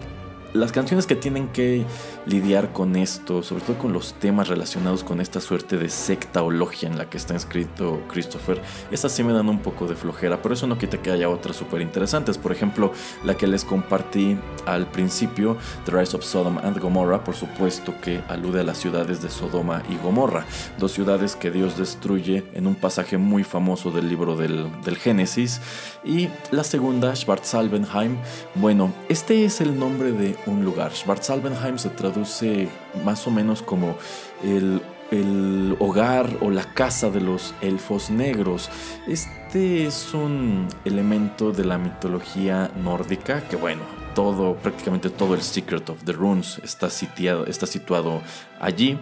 las 0.54 0.70
canciones 0.70 1.06
que 1.06 1.16
tienen 1.16 1.48
que 1.48 1.84
lidiar 2.26 2.72
con 2.72 2.94
esto, 2.94 3.42
sobre 3.42 3.64
todo 3.64 3.76
con 3.76 3.92
los 3.92 4.14
temas 4.14 4.46
relacionados 4.46 5.02
con 5.02 5.20
esta 5.20 5.40
suerte 5.40 5.76
de 5.76 5.88
secta 5.88 6.44
o 6.44 6.50
logia 6.50 6.88
en 6.88 6.96
la 6.96 7.10
que 7.10 7.16
está 7.16 7.34
escrito 7.34 8.00
Christopher, 8.08 8.62
esas 8.92 9.10
sí 9.10 9.24
me 9.24 9.32
dan 9.32 9.48
un 9.48 9.58
poco 9.58 9.88
de 9.88 9.96
flojera, 9.96 10.40
pero 10.40 10.54
eso 10.54 10.68
no 10.68 10.78
quita 10.78 11.02
que 11.02 11.10
haya 11.10 11.28
otras 11.28 11.56
súper 11.56 11.80
interesantes. 11.80 12.38
Por 12.38 12.52
ejemplo, 12.52 12.92
la 13.24 13.36
que 13.36 13.48
les 13.48 13.64
compartí 13.64 14.38
al 14.64 14.86
principio, 14.86 15.56
The 15.86 15.90
Rise 15.90 16.16
of 16.16 16.24
Sodom 16.24 16.58
and 16.58 16.78
Gomorrah, 16.78 17.24
por 17.24 17.34
supuesto 17.34 17.92
que 18.00 18.22
alude 18.28 18.60
a 18.60 18.64
las 18.64 18.78
ciudades 18.78 19.20
de 19.22 19.30
Sodoma 19.30 19.82
y 19.90 19.96
Gomorra, 19.96 20.46
dos 20.78 20.92
ciudades 20.92 21.34
que 21.34 21.50
Dios 21.50 21.76
destruye 21.76 22.44
en 22.54 22.68
un 22.68 22.76
pasaje 22.76 23.18
muy 23.18 23.42
famoso 23.42 23.90
del 23.90 24.08
libro 24.08 24.36
del, 24.36 24.68
del 24.84 24.98
Génesis. 24.98 25.60
Y 26.04 26.28
la 26.52 26.62
segunda, 26.62 27.16
Schwarzalbenheim, 27.16 28.18
bueno, 28.54 28.92
este 29.08 29.44
es 29.44 29.60
el 29.60 29.76
nombre 29.76 30.12
de 30.12 30.36
un 30.46 30.64
lugar. 30.64 30.92
Schwarzalbenheim 30.92 31.78
se 31.78 31.90
traduce 31.90 32.68
más 33.04 33.26
o 33.26 33.30
menos 33.30 33.62
como 33.62 33.96
el, 34.42 34.80
el 35.10 35.76
hogar 35.78 36.28
o 36.40 36.50
la 36.50 36.64
casa 36.74 37.10
de 37.10 37.20
los 37.20 37.54
elfos 37.60 38.10
negros. 38.10 38.70
Este 39.06 39.86
es 39.86 40.14
un 40.14 40.68
elemento 40.84 41.52
de 41.52 41.64
la 41.64 41.78
mitología 41.78 42.70
nórdica 42.82 43.42
que 43.48 43.56
bueno, 43.56 43.82
todo, 44.14 44.54
prácticamente 44.56 45.10
todo 45.10 45.34
el 45.34 45.42
Secret 45.42 45.90
of 45.90 46.04
the 46.04 46.12
Runes 46.12 46.60
está, 46.64 46.88
sitiado, 46.88 47.46
está 47.46 47.66
situado 47.66 48.22
allí. 48.60 48.98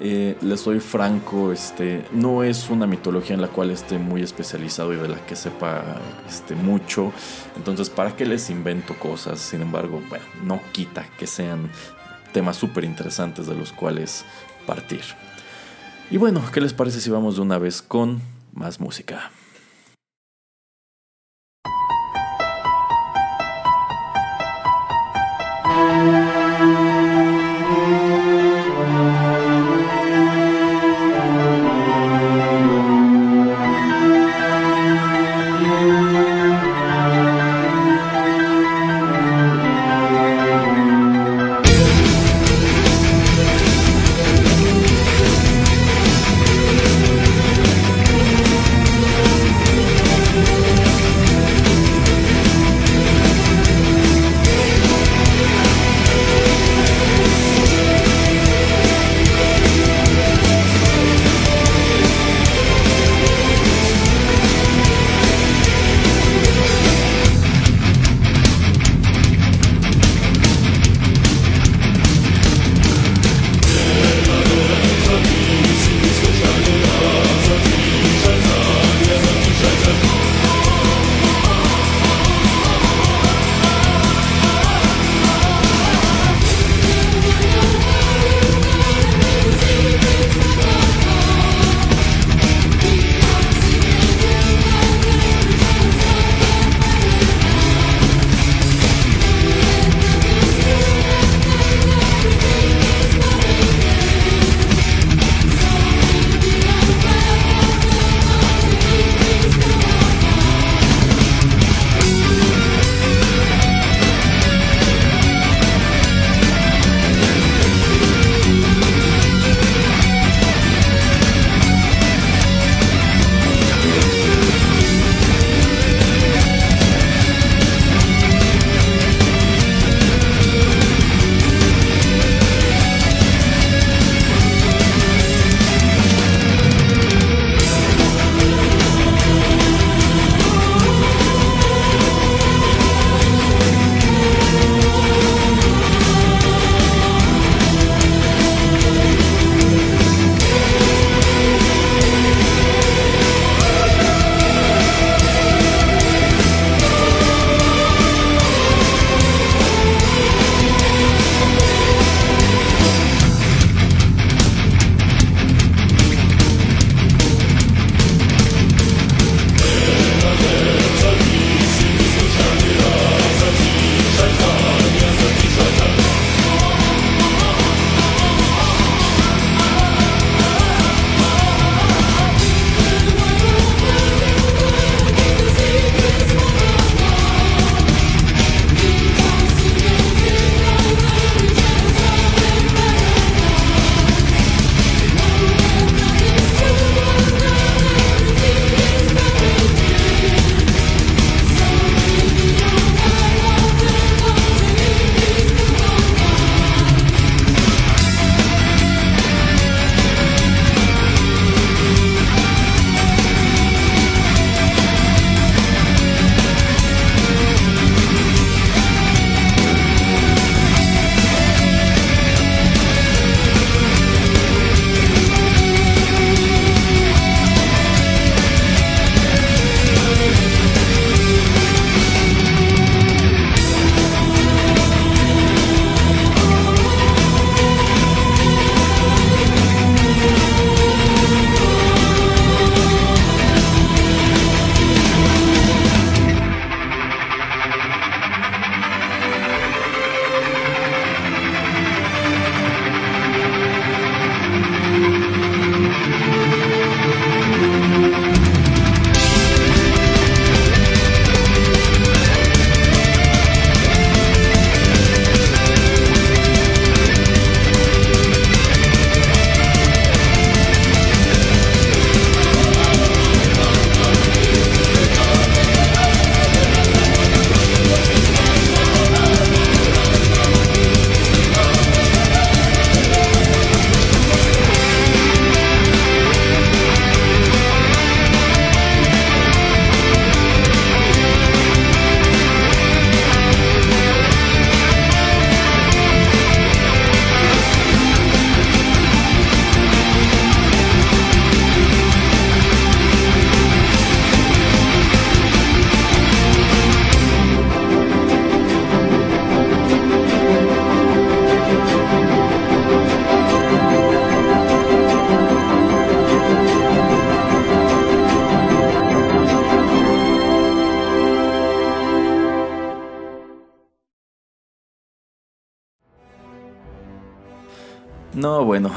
Eh, 0.00 0.36
les 0.40 0.60
soy 0.60 0.80
franco, 0.80 1.52
este, 1.52 2.04
no 2.12 2.42
es 2.42 2.70
una 2.70 2.86
mitología 2.86 3.34
en 3.34 3.42
la 3.42 3.48
cual 3.48 3.70
esté 3.70 3.98
muy 3.98 4.22
especializado 4.22 4.92
y 4.92 4.96
de 4.96 5.08
la 5.08 5.18
que 5.26 5.36
sepa 5.36 5.82
este, 6.28 6.54
mucho. 6.54 7.12
Entonces, 7.56 7.90
¿para 7.90 8.16
qué 8.16 8.24
les 8.24 8.48
invento 8.50 8.94
cosas? 8.98 9.40
Sin 9.40 9.60
embargo, 9.60 10.00
bueno, 10.08 10.24
no 10.44 10.60
quita 10.72 11.06
que 11.18 11.26
sean 11.26 11.70
temas 12.32 12.56
súper 12.56 12.84
interesantes 12.84 13.46
de 13.46 13.54
los 13.54 13.72
cuales 13.72 14.24
partir. 14.66 15.02
Y 16.10 16.16
bueno, 16.16 16.42
¿qué 16.52 16.60
les 16.60 16.72
parece 16.72 17.00
si 17.00 17.10
vamos 17.10 17.36
de 17.36 17.42
una 17.42 17.58
vez 17.58 17.82
con 17.82 18.20
más 18.52 18.80
música? 18.80 19.30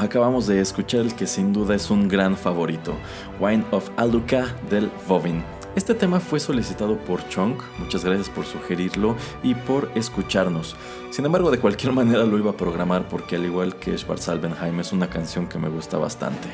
Acabamos 0.06 0.46
de 0.46 0.60
escuchar 0.60 1.00
el 1.00 1.14
que 1.14 1.26
sin 1.26 1.52
duda 1.52 1.74
es 1.74 1.90
un 1.90 2.08
gran 2.08 2.36
favorito, 2.36 2.94
Wine 3.40 3.64
of 3.72 3.90
Aluka 3.96 4.46
del 4.70 4.90
Vovin. 5.06 5.44
Este 5.74 5.94
tema 5.94 6.20
fue 6.20 6.40
solicitado 6.40 6.96
por 6.96 7.28
Chong, 7.28 7.56
muchas 7.78 8.04
gracias 8.04 8.30
por 8.30 8.46
sugerirlo 8.46 9.16
y 9.42 9.54
por 9.54 9.90
escucharnos. 9.94 10.74
Sin 11.10 11.26
embargo, 11.26 11.50
de 11.50 11.58
cualquier 11.58 11.92
manera 11.92 12.24
lo 12.24 12.38
iba 12.38 12.52
a 12.52 12.56
programar 12.56 13.08
porque 13.08 13.36
al 13.36 13.44
igual 13.44 13.76
que 13.76 13.96
Schwarzalbenheim 13.96 14.80
es 14.80 14.92
una 14.92 15.10
canción 15.10 15.48
que 15.48 15.58
me 15.58 15.68
gusta 15.68 15.98
bastante. 15.98 16.48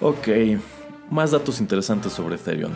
Ok, 0.00 0.28
más 1.10 1.30
datos 1.30 1.60
interesantes 1.60 2.12
sobre 2.12 2.36
Therion. 2.36 2.72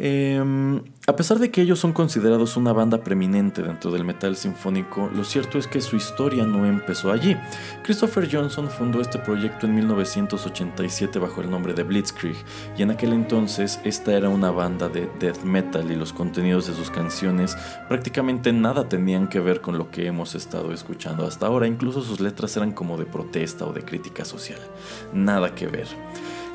Em, 0.00 0.80
a 1.08 1.16
pesar 1.16 1.38
de 1.38 1.50
que 1.50 1.62
ellos 1.62 1.80
son 1.80 1.92
considerados 1.92 2.56
una 2.56 2.72
banda 2.72 2.98
preeminente 2.98 3.62
dentro 3.62 3.90
del 3.90 4.04
metal 4.04 4.36
sinfónico, 4.36 5.10
lo 5.12 5.24
cierto 5.24 5.58
es 5.58 5.66
que 5.66 5.80
su 5.80 5.96
historia 5.96 6.44
no 6.44 6.66
empezó 6.66 7.10
allí. 7.10 7.36
Christopher 7.82 8.28
Johnson 8.30 8.68
fundó 8.68 9.00
este 9.00 9.18
proyecto 9.18 9.66
en 9.66 9.74
1987 9.74 11.18
bajo 11.18 11.40
el 11.40 11.50
nombre 11.50 11.74
de 11.74 11.82
Blitzkrieg, 11.82 12.36
y 12.76 12.82
en 12.82 12.92
aquel 12.92 13.12
entonces 13.12 13.80
esta 13.84 14.12
era 14.12 14.28
una 14.28 14.52
banda 14.52 14.88
de 14.88 15.08
death 15.18 15.42
metal 15.42 15.90
y 15.90 15.96
los 15.96 16.12
contenidos 16.12 16.68
de 16.68 16.74
sus 16.74 16.90
canciones 16.90 17.56
prácticamente 17.88 18.52
nada 18.52 18.88
tenían 18.88 19.28
que 19.28 19.40
ver 19.40 19.60
con 19.60 19.78
lo 19.78 19.90
que 19.90 20.06
hemos 20.06 20.34
estado 20.34 20.72
escuchando 20.72 21.26
hasta 21.26 21.46
ahora, 21.46 21.66
incluso 21.66 22.02
sus 22.02 22.20
letras 22.20 22.56
eran 22.56 22.72
como 22.72 22.96
de 22.98 23.06
protesta 23.06 23.64
o 23.64 23.72
de 23.72 23.84
crítica 23.84 24.24
social. 24.24 24.60
Nada 25.12 25.54
que 25.54 25.66
ver. 25.66 25.88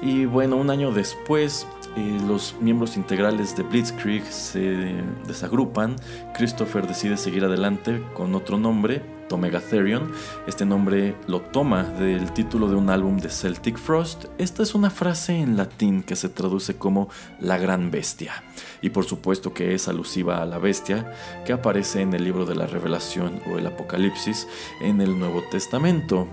Y 0.01 0.25
bueno, 0.25 0.57
un 0.57 0.69
año 0.69 0.91
después, 0.91 1.65
los 1.95 2.55
miembros 2.59 2.97
integrales 2.97 3.55
de 3.55 3.63
Blitzkrieg 3.63 4.25
se 4.25 4.95
desagrupan. 5.27 5.95
Christopher 6.35 6.87
decide 6.87 7.17
seguir 7.17 7.45
adelante 7.45 8.01
con 8.13 8.33
otro 8.35 8.57
nombre, 8.57 9.01
Tomega 9.29 9.59
Therion. 9.59 10.11
Este 10.47 10.65
nombre 10.65 11.15
lo 11.27 11.41
toma 11.41 11.83
del 11.83 12.31
título 12.33 12.67
de 12.67 12.75
un 12.75 12.89
álbum 12.89 13.17
de 13.17 13.29
Celtic 13.29 13.77
Frost. 13.77 14.25
Esta 14.37 14.63
es 14.63 14.75
una 14.75 14.89
frase 14.89 15.39
en 15.39 15.57
latín 15.57 16.03
que 16.03 16.15
se 16.15 16.29
traduce 16.29 16.75
como 16.75 17.09
la 17.39 17.57
gran 17.57 17.91
bestia. 17.91 18.43
Y 18.81 18.89
por 18.89 19.05
supuesto 19.05 19.53
que 19.53 19.73
es 19.73 19.87
alusiva 19.87 20.41
a 20.41 20.45
la 20.45 20.57
bestia 20.57 21.13
que 21.45 21.53
aparece 21.53 22.01
en 22.01 22.13
el 22.13 22.23
libro 22.23 22.45
de 22.45 22.55
la 22.55 22.67
Revelación 22.67 23.41
o 23.51 23.57
el 23.57 23.67
Apocalipsis 23.67 24.47
en 24.81 25.01
el 25.01 25.17
Nuevo 25.17 25.43
Testamento 25.49 26.27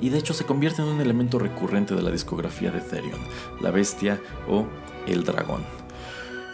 y 0.00 0.08
de 0.08 0.18
hecho 0.18 0.34
se 0.34 0.44
convierte 0.44 0.82
en 0.82 0.88
un 0.88 1.00
elemento 1.00 1.38
recurrente 1.38 1.94
de 1.94 2.02
la 2.02 2.10
discografía 2.10 2.70
de 2.70 2.80
Therion, 2.80 3.20
la 3.60 3.70
bestia 3.70 4.20
o 4.48 4.66
el 5.06 5.24
dragón. 5.24 5.64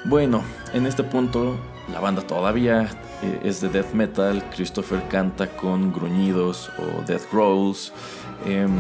Bueno, 0.05 0.43
en 0.73 0.87
este 0.87 1.05
punto 1.05 1.57
la 1.93 2.01
banda 2.01 2.23
todavía 2.23 2.91
eh, 3.23 3.41
es 3.45 3.61
de 3.61 3.69
death 3.69 3.93
metal, 3.95 4.45
Christopher 4.55 5.03
canta 5.09 5.57
con 5.57 5.93
gruñidos 5.93 6.71
o 6.79 7.03
death 7.07 7.31
growls. 7.33 7.93
Em, 8.47 8.71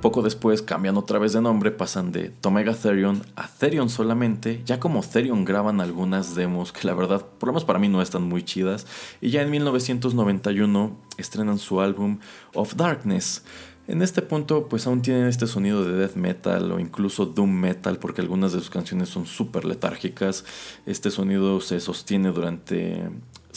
poco 0.00 0.22
después 0.22 0.62
cambian 0.62 0.96
otra 0.96 1.18
vez 1.18 1.32
de 1.32 1.40
nombre, 1.40 1.70
pasan 1.70 2.12
de 2.12 2.28
Tomega 2.28 2.74
Therion 2.74 3.22
a 3.34 3.48
Therion 3.48 3.88
solamente. 3.88 4.62
Ya 4.64 4.78
como 4.78 5.02
Therion 5.02 5.44
graban 5.44 5.80
algunas 5.80 6.34
demos 6.34 6.72
que 6.72 6.86
la 6.86 6.94
verdad, 6.94 7.24
por 7.38 7.48
lo 7.48 7.52
menos 7.54 7.64
para 7.64 7.78
mí 7.78 7.88
no 7.88 8.02
están 8.02 8.22
muy 8.22 8.44
chidas. 8.44 8.86
Y 9.20 9.30
ya 9.30 9.42
en 9.42 9.50
1991 9.50 10.96
estrenan 11.16 11.58
su 11.58 11.80
álbum 11.80 12.18
Of 12.54 12.76
Darkness. 12.76 13.42
En 13.88 14.02
este 14.02 14.20
punto, 14.20 14.68
pues 14.68 14.86
aún 14.86 15.00
tienen 15.00 15.28
este 15.28 15.46
sonido 15.46 15.82
de 15.82 15.94
death 15.94 16.14
metal 16.14 16.70
o 16.70 16.78
incluso 16.78 17.24
doom 17.24 17.50
metal, 17.50 17.98
porque 17.98 18.20
algunas 18.20 18.52
de 18.52 18.58
sus 18.58 18.68
canciones 18.68 19.08
son 19.08 19.24
súper 19.24 19.64
letárgicas. 19.64 20.44
Este 20.84 21.10
sonido 21.10 21.62
se 21.62 21.80
sostiene 21.80 22.30
durante 22.30 23.08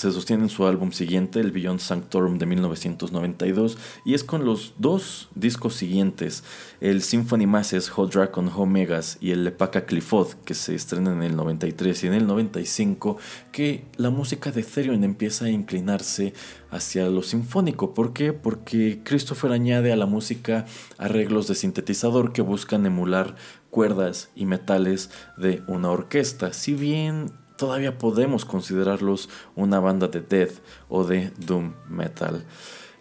se 0.02 0.12
sostiene 0.12 0.43
en 0.43 0.49
su 0.49 0.66
álbum 0.66 0.91
siguiente, 0.91 1.39
el 1.39 1.52
Beyond 1.52 1.80
Sanctorum 1.80 2.39
de 2.39 2.47
1992, 2.47 3.78
y 4.04 4.16
es 4.16 4.24
con 4.24 4.45
los 4.45 4.74
dos 4.80 5.30
discos 5.36 5.76
siguientes, 5.76 6.43
el 6.80 7.04
Symphony 7.04 7.45
Masses, 7.45 7.89
Hot 7.89 8.12
Dragon, 8.12 8.49
Omegas 8.56 9.20
y 9.22 9.30
el 9.30 9.43
Lepaka 9.43 9.86
Clifford, 9.86 10.34
que 10.43 10.56
se 10.56 10.74
estrenan 10.74 11.18
en 11.18 11.24
el 11.24 11.36
93 11.36 12.04
y 12.04 12.08
en 12.08 12.14
el 12.16 12.26
95, 12.26 13.18
que 13.52 13.86
la 13.97 14.10
música 14.10 14.52
de 14.52 14.64
Therion 14.64 15.04
empieza 15.04 15.45
a 15.45 15.49
inclinarse 15.52 16.34
hacia 16.72 17.08
lo 17.08 17.22
sinfónico. 17.22 17.93
¿Por 17.93 18.14
qué? 18.14 18.34
Porque 18.34 19.02
Christopher 19.04 19.52
añade 19.52 19.91
a 19.91 19.97
la 19.97 20.08
música 20.08 20.66
arreglos 20.97 21.47
de 21.47 21.54
sintetizador 21.54 22.34
que 22.34 22.41
buscan 22.41 22.88
emular 22.88 23.36
cuerdas 23.70 24.30
y 24.36 24.45
metales 24.45 25.12
de 25.38 25.64
una 25.68 25.89
orquesta. 25.89 26.54
Si 26.54 26.74
bien 26.74 27.32
todavía 27.62 27.99
podemos 27.99 28.43
considerarlos 28.43 29.30
una 29.55 29.80
banda 29.80 30.07
de 30.07 30.22
death 30.22 30.64
o 30.89 31.03
de 31.03 31.32
doom 31.38 31.74
metal. 31.88 32.43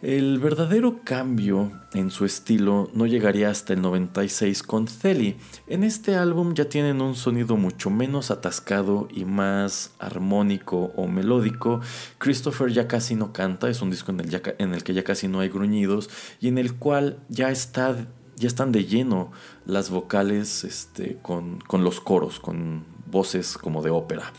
El 0.03 0.39
verdadero 0.39 1.01
cambio 1.03 1.73
en 1.95 2.11
su 2.11 2.27
estilo 2.27 2.91
no 2.93 3.07
llegaría 3.07 3.49
hasta 3.49 3.73
el 3.73 3.81
96 3.81 4.63
con 4.63 4.87
Celi. 4.87 5.39
En 5.67 5.83
este 5.83 6.15
álbum 6.15 6.53
ya 6.53 6.67
tienen 6.69 7.01
un 7.01 7.17
sonido 7.17 7.57
mucho 7.57 7.89
menos 7.89 8.31
atascado 8.31 9.09
y 9.11 9.25
más 9.25 9.93
armónico 9.99 10.93
o 10.95 11.09
melódico. 11.09 11.81
Christopher 12.19 12.71
ya 12.71 12.87
casi 12.87 13.15
no 13.15 13.33
canta, 13.33 13.71
es 13.71 13.81
un 13.81 13.89
disco 13.89 14.13
en 14.13 14.75
el, 14.75 14.85
que 14.85 14.93
ya 14.93 15.05
casi 15.05 15.27
no 15.27 15.41
hay 15.41 15.49
gruñidos 15.49 16.11
y 16.39 16.49
en 16.49 16.59
el 16.59 16.75
cual 16.75 17.19
ya 17.31 17.51
está 17.51 17.97
ya 18.37 18.49
están 18.49 18.73
de 18.73 18.87
lleno 18.87 19.33
las 19.67 19.91
vocales 19.91 20.65
este, 20.65 21.19
con, 21.21 21.61
con 21.61 21.85
los 21.85 22.01
coros, 22.01 22.41
con 22.41 23.00
voces 23.11 23.59
como 23.59 23.83
de 23.83 23.91
ópera. 23.91 24.33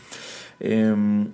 Em, 0.60 1.28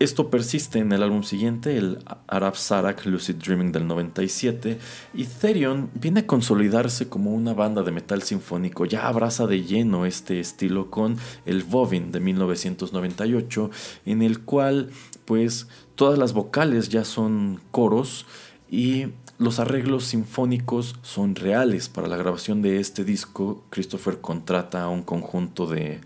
esto 0.00 0.28
persiste 0.28 0.80
en 0.80 0.92
el 0.92 1.02
álbum 1.02 1.22
siguiente, 1.22 1.76
el 1.78 1.98
Arab 2.26 2.56
Sarak 2.56 3.06
Lucid 3.06 3.36
Dreaming 3.36 3.70
del 3.70 3.86
97, 3.86 4.78
y 5.14 5.24
Therion 5.24 5.88
viene 5.94 6.20
a 6.20 6.26
consolidarse 6.26 7.08
como 7.08 7.32
una 7.32 7.54
banda 7.54 7.82
de 7.82 7.92
metal 7.92 8.22
sinfónico, 8.22 8.86
ya 8.86 9.06
abraza 9.06 9.46
de 9.46 9.62
lleno 9.62 10.04
este 10.04 10.40
estilo 10.40 10.90
con 10.90 11.16
el 11.46 11.62
Vovin 11.62 12.10
de 12.10 12.20
1998, 12.20 13.70
en 14.04 14.22
el 14.22 14.40
cual 14.40 14.90
pues 15.24 15.68
todas 15.94 16.18
las 16.18 16.32
vocales 16.32 16.88
ya 16.88 17.04
son 17.04 17.60
coros 17.70 18.26
y 18.68 19.06
los 19.38 19.58
arreglos 19.58 20.04
sinfónicos 20.04 20.96
son 21.02 21.34
reales. 21.34 21.88
Para 21.88 22.08
la 22.08 22.16
grabación 22.16 22.62
de 22.62 22.78
este 22.78 23.04
disco, 23.04 23.64
Christopher 23.70 24.20
contrata 24.20 24.82
a 24.82 24.88
un 24.88 25.02
conjunto 25.02 25.66
de, 25.66 26.00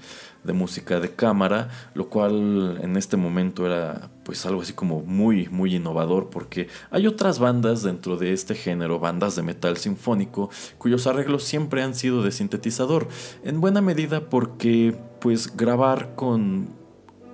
de 0.49 0.53
música 0.55 0.99
de 0.99 1.13
cámara, 1.13 1.69
lo 1.95 2.09
cual 2.09 2.81
en 2.83 2.97
este 2.97 3.17
momento 3.17 3.67
era 3.67 4.11
pues 4.25 4.45
algo 4.47 4.63
así 4.63 4.73
como 4.73 5.03
muy 5.03 5.49
muy 5.49 5.77
innovador 5.77 6.31
porque 6.31 6.69
hay 6.91 7.07
otras 7.07 7.39
bandas 7.39 7.83
dentro 7.83 8.17
de 8.17 8.33
este 8.33 8.57
género, 8.57 8.99
bandas 8.99 9.37
de 9.37 9.43
metal 9.43 9.77
sinfónico, 9.77 10.51
cuyos 10.79 11.07
arreglos 11.07 11.45
siempre 11.45 11.83
han 11.83 11.95
sido 11.95 12.23
de 12.23 12.33
sintetizador, 12.33 13.07
en 13.45 13.61
buena 13.61 13.81
medida 13.81 14.29
porque 14.29 14.99
pues 15.21 15.57
grabar 15.57 16.15
con 16.17 16.77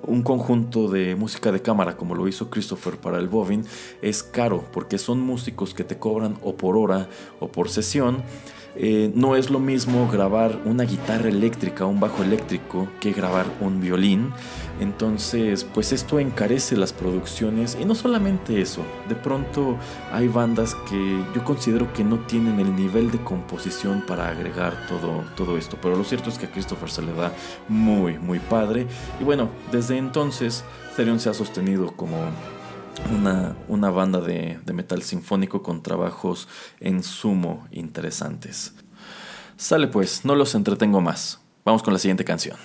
un 0.06 0.22
conjunto 0.22 0.88
de 0.88 1.14
música 1.14 1.52
de 1.52 1.62
cámara 1.62 1.96
como 1.96 2.14
lo 2.14 2.28
hizo 2.28 2.50
Christopher 2.50 2.98
para 2.98 3.18
el 3.18 3.28
Bovin 3.28 3.64
es 4.02 4.22
caro 4.22 4.64
porque 4.72 4.98
son 4.98 5.20
músicos 5.20 5.72
que 5.72 5.84
te 5.84 5.98
cobran 5.98 6.36
o 6.42 6.56
por 6.56 6.76
hora 6.76 7.08
o 7.40 7.48
por 7.48 7.70
sesión 7.70 8.22
eh, 8.76 9.12
no 9.14 9.36
es 9.36 9.50
lo 9.50 9.60
mismo 9.60 10.08
grabar 10.10 10.60
una 10.64 10.84
guitarra 10.84 11.28
eléctrica, 11.28 11.86
un 11.86 12.00
bajo 12.00 12.22
eléctrico, 12.22 12.88
que 13.00 13.12
grabar 13.12 13.46
un 13.60 13.80
violín. 13.80 14.32
Entonces, 14.80 15.62
pues 15.62 15.92
esto 15.92 16.18
encarece 16.18 16.76
las 16.76 16.92
producciones 16.92 17.78
y 17.80 17.84
no 17.84 17.94
solamente 17.94 18.60
eso, 18.60 18.82
de 19.08 19.14
pronto 19.14 19.78
hay 20.12 20.26
bandas 20.26 20.74
que 20.90 21.24
yo 21.32 21.44
considero 21.44 21.92
que 21.92 22.02
no 22.02 22.18
tienen 22.20 22.58
el 22.58 22.74
nivel 22.74 23.12
de 23.12 23.18
composición 23.18 24.02
para 24.04 24.28
agregar 24.28 24.88
todo, 24.88 25.22
todo 25.36 25.56
esto, 25.56 25.78
pero 25.80 25.94
lo 25.94 26.02
cierto 26.02 26.28
es 26.28 26.38
que 26.38 26.46
a 26.46 26.50
Christopher 26.50 26.90
se 26.90 27.02
le 27.02 27.12
da 27.12 27.32
muy, 27.68 28.18
muy 28.18 28.40
padre. 28.40 28.88
Y 29.20 29.24
bueno, 29.24 29.48
desde 29.70 29.96
entonces, 29.96 30.64
Therion 30.96 31.20
se 31.20 31.30
ha 31.30 31.34
sostenido 31.34 31.92
como 31.92 32.16
una, 33.10 33.90
banda 33.90 34.20
de, 34.20 34.58
de, 34.64 34.72
metal 34.72 35.02
sinfónico 35.02 35.62
con 35.62 35.82
trabajos 35.82 36.48
en 36.80 37.02
sumo 37.02 37.66
interesantes. 37.70 38.74
Sale 39.56 39.88
pues, 39.88 40.24
no 40.24 40.34
los 40.34 40.54
entretengo 40.54 41.00
más. 41.00 41.40
Vamos 41.64 41.82
con 41.82 41.92
la 41.92 41.98
siguiente 41.98 42.24
canción. 42.24 42.56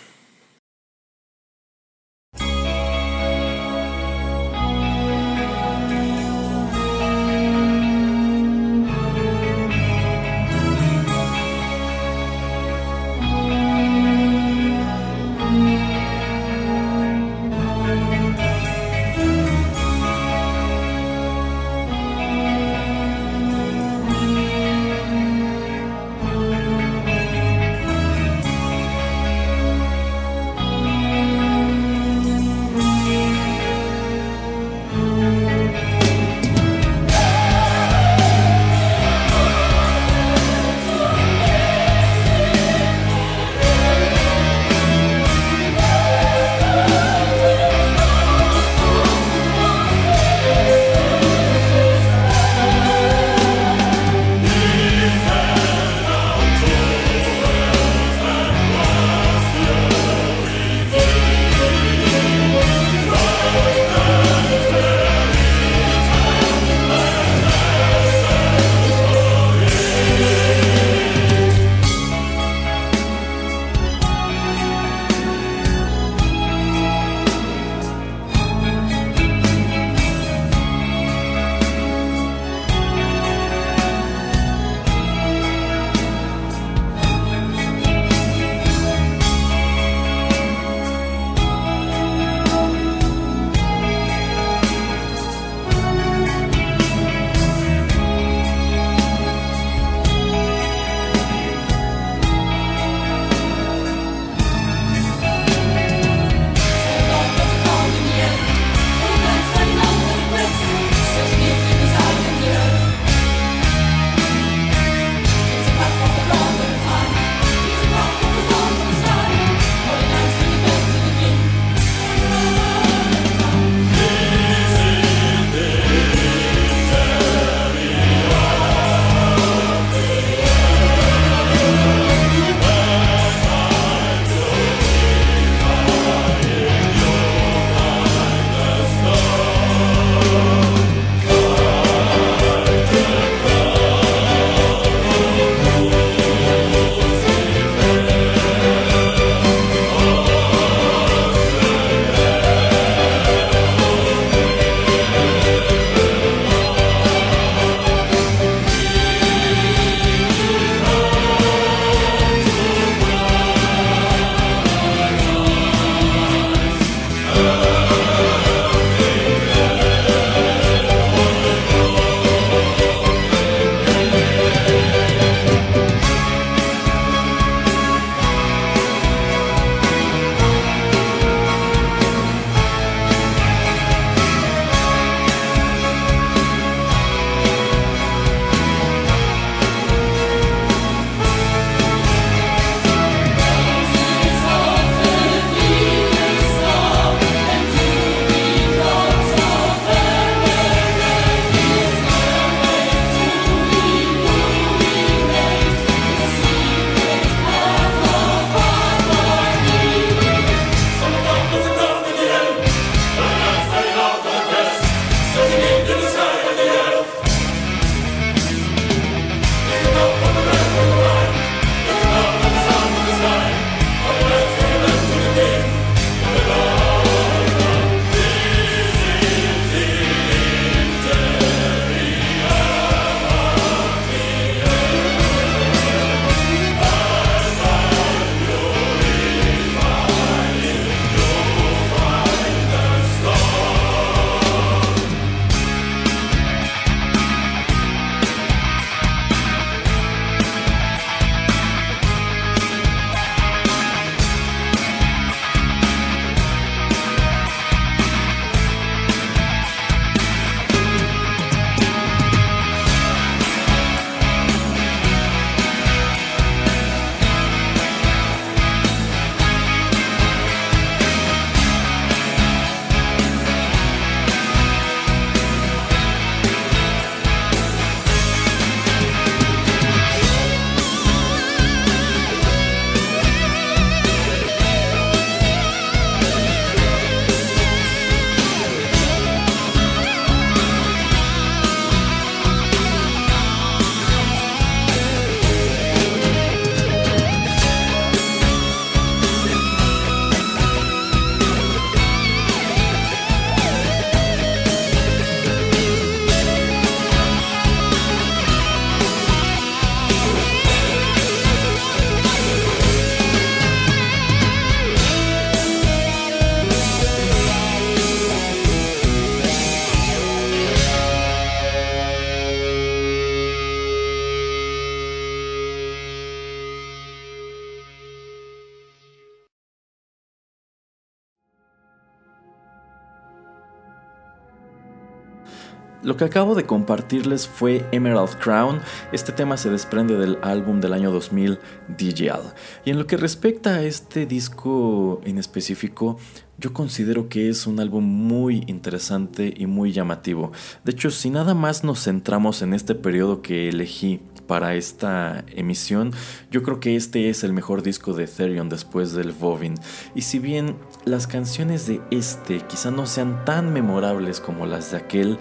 Lo 336.10 336.18
que 336.18 336.26
acabo 336.26 336.56
de 336.56 336.66
compartirles 336.66 337.48
fue 337.48 337.86
Emerald 337.92 338.36
Crown. 338.40 338.82
Este 339.12 339.32
tema 339.32 339.58
se 339.58 339.70
desprende 339.70 340.18
del 340.18 340.40
álbum 340.42 340.82
del 340.82 340.94
año 340.94 341.12
2000 341.12 341.60
DJL. 342.00 342.48
Y 342.84 342.90
en 342.90 342.98
lo 342.98 343.06
que 343.06 343.16
respecta 343.16 343.76
a 343.76 343.84
este 343.84 344.26
disco 344.26 345.22
en 345.24 345.38
específico, 345.38 346.18
yo 346.58 346.74
considero 346.74 347.30
que 347.30 347.48
es 347.48 347.68
un 347.68 347.80
álbum 347.80 348.04
muy 348.04 348.64
interesante 348.66 349.54
y 349.56 349.68
muy 349.68 349.92
llamativo. 349.92 350.52
De 350.84 350.94
hecho, 350.94 351.12
si 351.12 351.30
nada 351.30 351.54
más 351.54 351.84
nos 351.84 352.04
centramos 352.04 352.64
en 352.64 352.74
este 352.74 352.96
periodo 352.96 353.44
que 353.44 353.70
elegí 353.70 354.20
para 354.48 354.74
esta 354.74 355.46
emisión, 355.56 356.12
yo 356.50 356.64
creo 356.64 356.80
que 356.80 356.96
este 356.96 357.30
es 357.30 357.44
el 357.44 357.54
mejor 357.54 357.84
disco 357.84 358.14
de 358.14 358.24
Ethereum 358.24 358.68
después 358.68 359.14
del 359.14 359.32
Vovin. 359.32 359.76
Y 360.16 360.24
si 360.24 360.40
bien 360.40 360.76
las 361.06 361.28
canciones 361.28 361.86
de 361.86 362.02
este 362.10 362.62
quizá 362.62 362.90
no 362.90 363.06
sean 363.06 363.46
tan 363.46 363.72
memorables 363.72 364.40
como 364.40 364.66
las 364.66 364.92
de 364.92 364.98
aquel, 364.98 365.38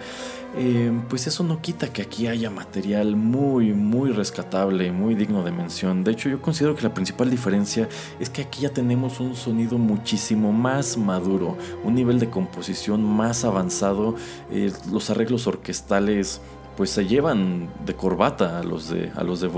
eh, 0.58 0.92
pues 1.08 1.26
eso 1.28 1.44
no 1.44 1.62
quita 1.62 1.92
que 1.92 2.02
aquí 2.02 2.26
haya 2.26 2.50
material 2.50 3.14
muy, 3.14 3.72
muy 3.72 4.10
rescatable, 4.10 4.90
muy 4.90 5.14
digno 5.14 5.44
de 5.44 5.52
mención. 5.52 6.02
De 6.02 6.10
hecho, 6.10 6.28
yo 6.28 6.42
considero 6.42 6.74
que 6.74 6.82
la 6.82 6.92
principal 6.92 7.30
diferencia 7.30 7.88
es 8.18 8.28
que 8.28 8.42
aquí 8.42 8.62
ya 8.62 8.70
tenemos 8.70 9.20
un 9.20 9.36
sonido 9.36 9.78
muchísimo 9.78 10.52
más 10.52 10.96
maduro, 10.96 11.56
un 11.84 11.94
nivel 11.94 12.18
de 12.18 12.28
composición 12.28 13.04
más 13.04 13.44
avanzado, 13.44 14.16
eh, 14.50 14.72
los 14.90 15.10
arreglos 15.10 15.46
orquestales 15.46 16.40
pues 16.76 16.90
se 16.90 17.06
llevan 17.06 17.68
de 17.84 17.94
corbata 17.94 18.60
a 18.60 18.62
los 18.62 18.88
de, 18.88 19.10
a 19.16 19.24
los 19.24 19.40
de. 19.40 19.48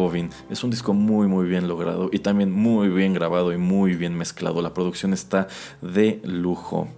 Es 0.49 0.65
un 0.65 0.71
disco 0.71 0.95
muy 0.95 1.29
muy 1.29 1.47
bien 1.47 1.69
logrado 1.69 2.09
y 2.11 2.21
también 2.21 2.51
muy 2.51 2.89
bien 2.89 3.13
grabado 3.13 3.53
y 3.53 3.59
muy 3.59 3.95
bien 3.95 4.15
mezclado. 4.15 4.63
La 4.63 4.73
producción 4.73 5.13
está 5.13 5.47
de 5.83 6.23
lujo. 6.25 6.89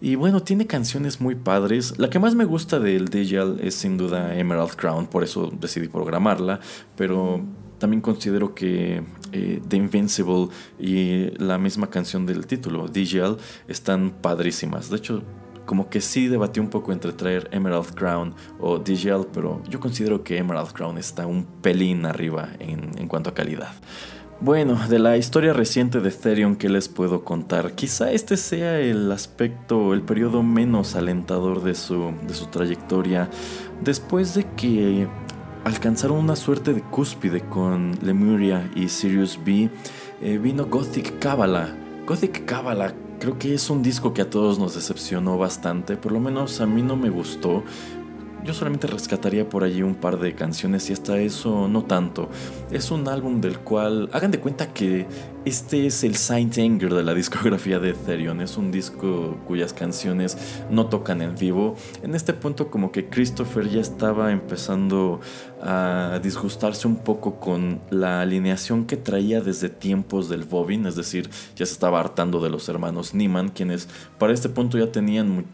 Y 0.00 0.14
bueno, 0.14 0.42
tiene 0.42 0.66
canciones 0.66 1.20
muy 1.20 1.34
padres. 1.34 1.98
La 1.98 2.08
que 2.08 2.18
más 2.18 2.34
me 2.34 2.44
gusta 2.44 2.78
del 2.78 3.08
Digital 3.08 3.58
es 3.60 3.74
sin 3.74 3.96
duda 3.96 4.36
Emerald 4.36 4.76
Crown, 4.76 5.06
por 5.06 5.24
eso 5.24 5.50
decidí 5.60 5.88
programarla. 5.88 6.60
Pero 6.96 7.42
también 7.78 8.00
considero 8.00 8.54
que 8.54 9.02
eh, 9.32 9.60
The 9.66 9.76
Invincible 9.76 10.48
y 10.78 11.30
la 11.42 11.58
misma 11.58 11.90
canción 11.90 12.26
del 12.26 12.46
título, 12.46 12.86
Digital, 12.88 13.38
están 13.66 14.10
padrísimas. 14.10 14.88
De 14.90 14.98
hecho, 14.98 15.22
como 15.68 15.90
que 15.90 16.00
sí 16.00 16.28
debatí 16.28 16.60
un 16.60 16.70
poco 16.70 16.92
entre 16.92 17.12
traer 17.12 17.46
Emerald 17.52 17.94
Crown 17.94 18.34
o 18.58 18.78
DGL, 18.78 19.26
pero 19.34 19.62
yo 19.68 19.78
considero 19.80 20.24
que 20.24 20.38
Emerald 20.38 20.72
Crown 20.72 20.96
está 20.96 21.26
un 21.26 21.44
pelín 21.44 22.06
arriba 22.06 22.48
en, 22.58 23.06
cuanto 23.06 23.28
a 23.28 23.34
calidad. 23.34 23.72
Bueno, 24.40 24.78
de 24.88 25.00
la 25.00 25.16
historia 25.16 25.52
reciente 25.52 25.98
de 25.98 26.10
Ethereum 26.10 26.54
que 26.54 26.68
les 26.68 26.88
puedo 26.88 27.24
contar, 27.24 27.72
quizá 27.72 28.12
este 28.12 28.36
sea 28.36 28.78
el 28.78 29.10
aspecto, 29.10 29.92
el 29.94 30.02
periodo 30.02 30.44
menos 30.44 30.94
alentador 30.94 31.64
de 31.64 31.74
su, 31.74 32.12
de 32.24 32.34
su 32.34 32.46
trayectoria, 32.46 33.28
después 33.82 34.36
de 34.36 34.44
que 34.56 35.08
alcanzaron 35.64 36.18
una 36.18 36.36
suerte 36.36 36.72
de 36.72 36.82
cúspide 36.82 37.40
con 37.40 37.98
Lemuria 38.00 38.70
y 38.76 38.88
Sirius 38.88 39.40
B, 39.44 39.70
eh, 40.22 40.38
vino 40.38 40.66
Gothic 40.66 41.18
Kabbalah. 41.18 41.74
Gothic 42.06 42.44
Kabbalah 42.44 42.94
Creo 43.18 43.36
que 43.36 43.52
es 43.52 43.68
un 43.68 43.82
disco 43.82 44.14
que 44.14 44.22
a 44.22 44.30
todos 44.30 44.60
nos 44.60 44.76
decepcionó 44.76 45.38
bastante, 45.38 45.96
por 45.96 46.12
lo 46.12 46.20
menos 46.20 46.60
a 46.60 46.66
mí 46.66 46.82
no 46.82 46.94
me 46.94 47.10
gustó. 47.10 47.64
Yo 48.44 48.54
solamente 48.54 48.86
rescataría 48.86 49.48
por 49.48 49.64
allí 49.64 49.82
un 49.82 49.94
par 49.94 50.18
de 50.18 50.34
canciones 50.34 50.88
y 50.88 50.92
hasta 50.92 51.18
eso 51.18 51.68
no 51.68 51.84
tanto. 51.84 52.30
Es 52.70 52.90
un 52.90 53.08
álbum 53.08 53.40
del 53.40 53.58
cual 53.58 54.08
hagan 54.12 54.30
de 54.30 54.40
cuenta 54.40 54.72
que 54.72 55.06
este 55.44 55.86
es 55.86 56.04
el 56.04 56.16
Saint 56.16 56.56
Anger 56.58 56.94
de 56.94 57.02
la 57.02 57.14
discografía 57.22 57.78
de 57.78 57.90
Ethereum. 57.90 58.40
Es 58.40 58.56
un 58.56 58.70
disco 58.70 59.38
cuyas 59.46 59.72
canciones 59.72 60.38
no 60.70 60.86
tocan 60.86 61.20
en 61.20 61.34
vivo. 61.34 61.76
En 62.02 62.14
este 62.14 62.32
punto 62.32 62.70
como 62.70 62.92
que 62.92 63.08
Christopher 63.08 63.68
ya 63.68 63.80
estaba 63.80 64.30
empezando 64.30 65.20
a 65.60 66.20
disgustarse 66.22 66.86
un 66.86 66.96
poco 66.96 67.40
con 67.40 67.80
la 67.90 68.20
alineación 68.20 68.86
que 68.86 68.96
traía 68.96 69.40
desde 69.40 69.68
tiempos 69.68 70.28
del 70.28 70.44
Bobin, 70.44 70.86
es 70.86 70.96
decir, 70.96 71.28
ya 71.56 71.66
se 71.66 71.72
estaba 71.72 72.00
hartando 72.00 72.40
de 72.40 72.50
los 72.50 72.68
hermanos 72.68 73.14
Niemann, 73.14 73.48
quienes 73.48 73.88
para 74.18 74.32
este 74.32 74.48
punto 74.48 74.78
ya 74.78 74.92
tenían, 74.92 75.44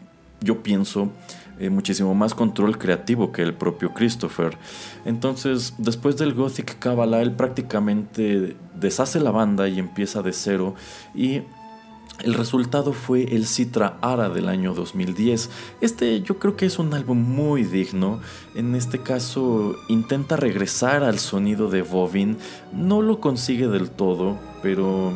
yo 0.41 0.61
pienso, 0.61 1.11
eh, 1.59 1.69
muchísimo 1.69 2.13
más 2.15 2.33
control 2.33 2.77
creativo 2.77 3.31
que 3.31 3.41
el 3.41 3.53
propio 3.53 3.93
Christopher. 3.93 4.57
Entonces, 5.05 5.73
después 5.77 6.17
del 6.17 6.33
Gothic 6.33 6.79
Kabbalah, 6.79 7.21
él 7.21 7.31
prácticamente 7.31 8.55
deshace 8.75 9.19
la 9.19 9.31
banda 9.31 9.67
y 9.67 9.79
empieza 9.79 10.21
de 10.21 10.33
cero 10.33 10.75
y 11.13 11.41
el 12.23 12.33
resultado 12.33 12.93
fue 12.93 13.35
el 13.35 13.45
Citra 13.45 13.97
Ara 14.01 14.29
del 14.29 14.47
año 14.47 14.73
2010. 14.73 15.49
Este 15.81 16.21
yo 16.21 16.39
creo 16.39 16.55
que 16.55 16.65
es 16.65 16.79
un 16.79 16.93
álbum 16.93 17.17
muy 17.17 17.63
digno. 17.63 18.21
En 18.55 18.73
este 18.75 18.99
caso 18.99 19.75
intenta 19.89 20.37
regresar 20.37 21.03
al 21.03 21.19
sonido 21.19 21.69
de 21.69 21.81
Bovin. 21.81 22.37
No 22.71 23.01
lo 23.01 23.19
consigue 23.19 23.67
del 23.67 23.89
todo, 23.89 24.37
pero 24.63 25.11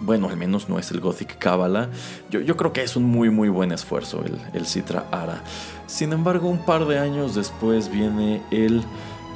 bueno, 0.00 0.28
al 0.28 0.36
menos 0.36 0.68
no 0.68 0.78
es 0.78 0.90
el 0.92 1.00
Gothic 1.00 1.38
Kabbalah. 1.38 1.90
Yo, 2.30 2.56
creo 2.56 2.72
que 2.72 2.82
es 2.82 2.94
un 2.94 3.04
muy 3.04 3.30
muy 3.30 3.48
buen 3.48 3.72
esfuerzo 3.72 4.22
el 4.52 4.66
Citra 4.66 5.08
Ara. 5.10 5.42
Sin 5.86 6.12
embargo, 6.12 6.48
un 6.48 6.58
par 6.58 6.86
de 6.86 6.98
años 6.98 7.34
después 7.34 7.90
viene 7.90 8.42
el, 8.50 8.82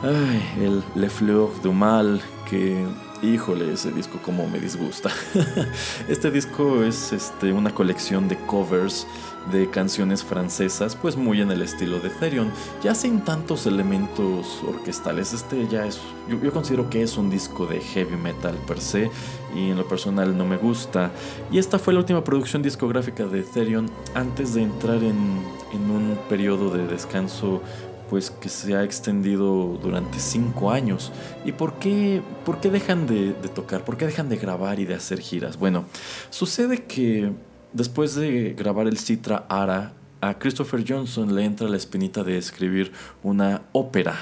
ay, 0.03 0.65
el 0.65 0.83
Le 0.95 1.11
Fleur 1.11 1.51
du 1.63 1.73
Mal, 1.73 2.21
que 2.49 2.87
Híjole, 3.21 3.73
ese 3.73 3.91
disco 3.91 4.21
como 4.23 4.47
me 4.47 4.61
disgusta. 4.61 5.11
este 6.09 6.31
disco 6.31 6.85
es 6.85 7.13
este, 7.13 7.53
una 7.53 7.75
colección 7.75 8.29
de 8.29 8.37
covers 8.37 9.09
de 9.53 9.69
canciones 9.71 10.25
francesas, 10.25 10.97
pues 10.97 11.17
muy 11.17 11.41
en 11.41 11.51
el 11.51 11.63
estilo 11.63 12.01
de 12.01 12.11
Therion, 12.11 12.51
ya 12.83 12.95
sin 12.95 13.25
tantos 13.25 13.67
elementos 13.67 14.63
orquestales. 14.67 15.33
Este 15.33 15.67
ya 15.69 15.87
es, 15.87 16.01
yo, 16.29 16.53
considero 16.53 16.91
que 16.91 17.03
es 17.03 17.17
un 17.17 17.31
disco 17.31 17.67
de 17.67 17.81
heavy 17.81 18.17
metal 18.17 18.57
per 18.67 18.81
se 18.81 19.11
y 19.55 19.71
en 19.71 19.77
lo 19.77 19.87
personal 19.87 20.37
no 20.37 20.45
me 20.45 20.57
gusta. 20.57 21.11
Y 21.51 21.59
esta 21.59 21.79
fue 21.79 21.95
la 21.95 22.01
última 22.01 22.25
producción 22.25 22.63
discográfica 22.63 23.25
de 23.25 23.43
Therion 23.43 23.91
antes 24.15 24.55
de 24.55 24.63
entrar 24.63 25.03
en, 25.03 25.43
en 25.73 25.91
un 25.91 26.19
periodo 26.29 26.71
de 26.71 26.87
descanso 26.87 27.63
pues 28.09 28.31
que 28.31 28.49
se 28.49 28.75
ha 28.75 28.85
extendido 28.85 29.79
durante 29.83 30.19
cinco 30.19 30.71
años. 30.71 31.13
¿Y 31.45 31.53
por 31.53 31.75
qué, 31.75 32.23
por 32.45 32.59
qué 32.61 32.71
dejan 32.71 33.07
de, 33.07 33.35
de, 33.35 33.49
tocar? 33.49 33.85
¿Por 33.85 33.97
qué 33.97 34.07
dejan 34.07 34.29
de 34.29 34.37
grabar 34.37 34.81
y 34.81 34.87
de 34.87 34.95
hacer 34.95 35.21
giras? 35.21 35.59
Bueno, 35.59 35.85
sucede 36.31 36.85
que 36.85 37.33
después 37.73 38.15
de 38.15 38.55
grabar 38.57 38.87
el 38.87 38.99
Citra 38.99 39.47
Ara, 39.49 39.95
a 40.21 40.39
Christopher 40.39 40.85
Johnson 40.87 41.35
le 41.35 41.45
entra 41.45 41.69
la 41.69 41.77
espinita 41.77 42.25
de 42.25 42.39
escribir 42.39 42.93
una 43.23 43.63
ópera 43.73 44.17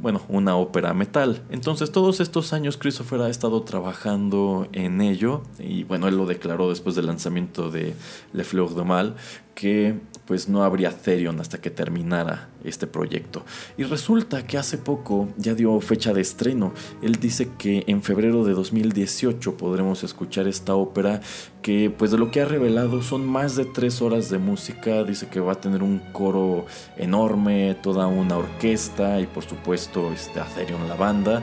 bueno, 0.00 0.22
una 0.28 0.56
ópera 0.56 0.94
metal. 0.94 1.42
Entonces 1.50 1.92
todos 1.92 2.20
estos 2.20 2.52
años 2.52 2.76
Christopher 2.76 3.20
ha 3.20 3.28
estado 3.28 3.62
trabajando 3.62 4.66
en 4.72 5.00
ello 5.00 5.42
y 5.58 5.84
bueno, 5.84 6.08
él 6.08 6.16
lo 6.16 6.26
declaró 6.26 6.70
después 6.70 6.96
del 6.96 7.06
lanzamiento 7.06 7.70
de 7.70 7.94
Le 8.32 8.44
Fleur 8.44 8.74
de 8.74 8.84
Mal 8.84 9.16
que 9.54 9.94
pues 10.30 10.48
no 10.48 10.62
habría 10.62 10.96
Therion 10.96 11.40
hasta 11.40 11.60
que 11.60 11.70
terminara 11.70 12.48
este 12.62 12.86
proyecto. 12.86 13.44
Y 13.76 13.82
resulta 13.82 14.46
que 14.46 14.58
hace 14.58 14.78
poco 14.78 15.28
ya 15.36 15.54
dio 15.54 15.80
fecha 15.80 16.12
de 16.12 16.20
estreno. 16.20 16.72
Él 17.02 17.16
dice 17.16 17.48
que 17.58 17.82
en 17.88 18.00
febrero 18.00 18.44
de 18.44 18.52
2018 18.52 19.56
podremos 19.56 20.04
escuchar 20.04 20.46
esta 20.46 20.76
ópera 20.76 21.20
que 21.62 21.90
pues 21.90 22.12
de 22.12 22.18
lo 22.18 22.30
que 22.30 22.42
ha 22.42 22.44
revelado 22.44 23.02
son 23.02 23.26
más 23.26 23.56
de 23.56 23.64
tres 23.64 24.02
horas 24.02 24.30
de 24.30 24.38
música. 24.38 25.02
Dice 25.02 25.26
que 25.26 25.40
va 25.40 25.54
a 25.54 25.60
tener 25.60 25.82
un 25.82 25.98
coro 26.12 26.66
enorme, 26.96 27.76
toda 27.82 28.06
una 28.06 28.36
orquesta 28.36 29.20
y 29.20 29.26
por 29.26 29.44
supuesto 29.44 30.12
este, 30.12 30.38
a 30.38 30.46
la 30.86 30.94
banda. 30.94 31.42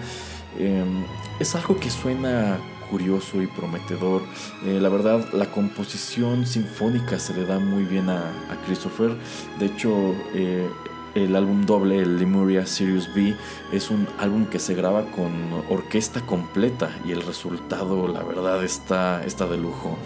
Em, 0.57 1.03
es 1.39 1.55
algo 1.55 1.77
que 1.77 1.89
suena 1.89 2.57
curioso 2.89 3.41
y 3.41 3.47
prometedor. 3.47 4.21
Eh, 4.65 4.79
la 4.81 4.89
verdad, 4.89 5.27
la 5.33 5.51
composición 5.51 6.45
sinfónica 6.45 7.19
se 7.19 7.33
le 7.33 7.45
da 7.45 7.59
muy 7.59 7.83
bien 7.83 8.09
a, 8.09 8.33
Christopher. 8.65 9.15
De 9.59 9.67
hecho, 9.67 10.15
eh, 10.33 10.67
el 11.15 11.35
álbum 11.35 11.65
doble, 11.65 11.99
el 11.99 12.19
Lemuria 12.19 12.65
Sirius 12.65 13.13
B, 13.13 13.35
es 13.71 13.89
un 13.89 14.07
álbum 14.19 14.45
que 14.45 14.59
se 14.59 14.75
graba 14.75 15.05
con 15.11 15.31
orquesta 15.69 16.21
completa 16.21 16.89
y 17.05 17.11
el 17.11 17.21
resultado, 17.21 18.07
la 18.07 18.23
verdad, 18.23 18.63
está, 18.63 19.23
está 19.25 19.47
de 19.47 19.57
lujo. 19.57 19.97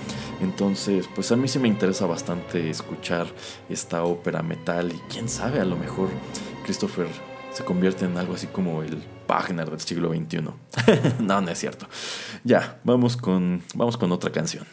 Entonces, 0.41 1.07
pues 1.13 1.31
a 1.31 1.35
mí 1.35 1.47
sí 1.47 1.59
me 1.59 1.67
interesa 1.67 2.05
bastante 2.05 2.69
escuchar 2.69 3.27
esta 3.69 4.03
ópera 4.03 4.41
metal 4.41 4.91
y 4.91 4.99
quién 5.11 5.29
sabe, 5.29 5.59
a 5.59 5.65
lo 5.65 5.75
mejor 5.75 6.09
Christopher 6.63 7.07
se 7.51 7.63
convierte 7.65 8.05
en 8.05 8.17
algo 8.17 8.35
así 8.35 8.47
como 8.47 8.81
el 8.81 9.03
Wagner 9.31 9.69
del 9.69 9.79
siglo 9.79 10.09
XXI. 10.09 10.41
no, 11.19 11.41
no 11.41 11.49
es 11.49 11.57
cierto. 11.57 11.87
Ya, 12.43 12.79
vamos 12.83 13.15
con, 13.15 13.63
vamos 13.73 13.97
con 13.97 14.11
otra 14.11 14.29
canción. 14.29 14.65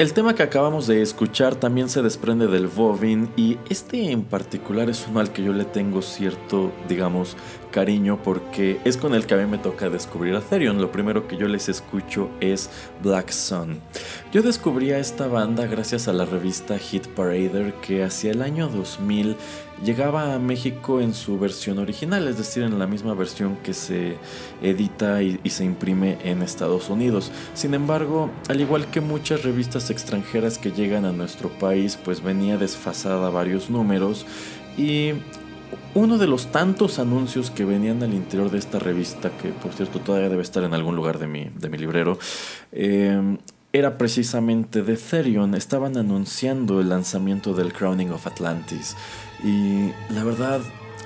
El 0.00 0.14
tema 0.14 0.34
que 0.34 0.42
acabamos 0.42 0.86
de 0.86 1.02
escuchar 1.02 1.56
también 1.56 1.90
se 1.90 2.00
desprende 2.00 2.46
del 2.46 2.68
Vovin 2.68 3.28
y 3.36 3.58
este 3.68 4.12
en 4.12 4.22
particular 4.22 4.88
es 4.88 5.06
uno 5.06 5.20
al 5.20 5.30
que 5.30 5.42
yo 5.42 5.52
le 5.52 5.66
tengo 5.66 6.00
cierto, 6.00 6.72
digamos, 6.88 7.36
cariño 7.70 8.18
porque 8.22 8.80
es 8.84 8.96
con 8.96 9.14
el 9.14 9.26
que 9.26 9.34
a 9.34 9.36
mí 9.38 9.46
me 9.46 9.58
toca 9.58 9.88
descubrir 9.88 10.34
a 10.34 10.40
Therion. 10.40 10.80
Lo 10.80 10.92
primero 10.92 11.26
que 11.26 11.36
yo 11.36 11.48
les 11.48 11.68
escucho 11.68 12.30
es 12.40 12.70
Black 13.02 13.30
Sun. 13.30 13.80
Yo 14.32 14.42
descubrí 14.42 14.92
a 14.92 14.98
esta 14.98 15.26
banda 15.26 15.66
gracias 15.66 16.08
a 16.08 16.12
la 16.12 16.24
revista 16.24 16.78
Hit 16.78 17.06
Parader 17.08 17.74
que 17.74 18.04
hacia 18.04 18.30
el 18.30 18.42
año 18.42 18.68
2000 18.68 19.36
llegaba 19.84 20.34
a 20.34 20.38
México 20.38 21.00
en 21.00 21.14
su 21.14 21.38
versión 21.38 21.78
original, 21.78 22.28
es 22.28 22.36
decir, 22.38 22.62
en 22.62 22.78
la 22.78 22.86
misma 22.86 23.14
versión 23.14 23.56
que 23.56 23.74
se 23.74 24.16
edita 24.62 25.22
y, 25.22 25.38
se 25.50 25.64
imprime 25.64 26.18
en 26.22 26.42
Estados 26.42 26.90
Unidos. 26.90 27.32
Sin 27.54 27.74
embargo, 27.74 28.30
al 28.48 28.60
igual 28.60 28.90
que 28.90 29.00
muchas 29.00 29.42
revistas 29.42 29.90
extranjeras 29.90 30.58
que 30.58 30.72
llegan 30.72 31.04
a 31.04 31.12
nuestro 31.12 31.48
país, 31.48 31.98
pues 32.02 32.22
venía 32.22 32.56
desfasada 32.56 33.30
varios 33.30 33.70
números 33.70 34.26
y 34.76 35.12
uno 35.94 36.18
de 36.18 36.26
los 36.26 36.52
tantos 36.52 36.98
anuncios 36.98 37.50
que 37.50 37.64
venían 37.64 38.02
al 38.02 38.14
interior 38.14 38.50
de 38.50 38.58
esta 38.58 38.78
revista, 38.78 39.30
que 39.30 39.48
por 39.48 39.72
cierto 39.72 39.98
todavía 39.98 40.28
debe 40.28 40.42
estar 40.42 40.62
en 40.62 40.74
algún 40.74 40.96
lugar 40.96 41.18
de 41.18 41.26
mi, 41.26 41.50
de 41.58 41.68
mi 41.68 41.78
librero, 41.78 42.18
eh, 42.72 43.36
era 43.72 43.98
precisamente 43.98 44.82
de 44.82 44.96
Therion. 44.96 45.54
Estaban 45.54 45.96
anunciando 45.96 46.80
el 46.80 46.88
lanzamiento 46.88 47.54
del 47.54 47.72
Crowning 47.72 48.10
of 48.10 48.26
Atlantis. 48.26 48.96
Y 49.44 49.90
la 50.12 50.24
verdad, 50.24 50.60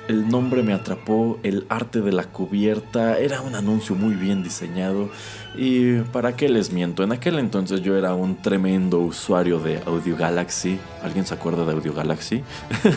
el 0.07 0.27
nombre 0.27 0.63
me 0.63 0.73
atrapó, 0.73 1.39
el 1.43 1.65
arte 1.69 2.01
de 2.01 2.11
la 2.11 2.25
cubierta, 2.25 3.19
era 3.19 3.41
un 3.41 3.55
anuncio 3.55 3.95
muy 3.95 4.15
bien 4.15 4.43
diseñado. 4.43 5.09
Y 5.55 5.99
para 6.11 6.35
qué 6.35 6.49
les 6.49 6.71
miento, 6.71 7.03
en 7.03 7.11
aquel 7.11 7.39
entonces 7.39 7.81
yo 7.81 7.95
era 7.97 8.13
un 8.13 8.35
tremendo 8.41 8.99
usuario 8.99 9.59
de 9.59 9.81
Audio 9.85 10.15
Galaxy. 10.17 10.79
¿Alguien 11.03 11.25
se 11.25 11.33
acuerda 11.33 11.65
de 11.65 11.73
Audio 11.73 11.93
Galaxy? 11.93 12.43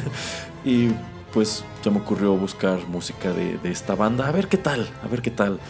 y 0.64 0.88
pues 1.32 1.64
se 1.82 1.90
me 1.90 1.98
ocurrió 1.98 2.34
buscar 2.34 2.86
música 2.88 3.32
de, 3.32 3.58
de 3.58 3.70
esta 3.70 3.94
banda, 3.94 4.28
a 4.28 4.32
ver 4.32 4.48
qué 4.48 4.56
tal, 4.56 4.88
a 5.02 5.08
ver 5.08 5.22
qué 5.22 5.30
tal. 5.30 5.60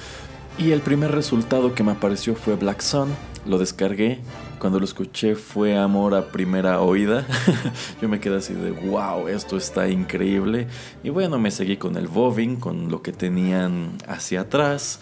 Y 0.59 0.73
el 0.73 0.81
primer 0.81 1.13
resultado 1.13 1.73
que 1.73 1.85
me 1.85 1.93
apareció 1.93 2.35
fue 2.35 2.57
Black 2.57 2.81
Sun. 2.81 3.11
Lo 3.47 3.59
descargué. 3.59 4.19
Cuando 4.59 4.81
lo 4.81 4.85
escuché 4.85 5.37
fue 5.37 5.79
amor 5.79 6.17
a 6.17 6.33
primera 6.33 6.81
oída. 6.81 7.25
Yo 8.03 8.09
me 8.09 8.19
quedé 8.19 8.39
así 8.39 8.55
de 8.55 8.73
wow, 8.73 9.29
esto 9.29 9.57
está 9.57 9.89
increíble. 9.89 10.67
Y 11.05 11.11
bueno, 11.11 11.39
me 11.39 11.53
seguí 11.53 11.77
con 11.77 11.97
el 11.97 12.09
Vovin, 12.09 12.57
con 12.57 12.91
lo 12.91 13.03
que 13.03 13.13
tenían 13.13 13.93
hacia 14.09 14.41
atrás. 14.41 14.99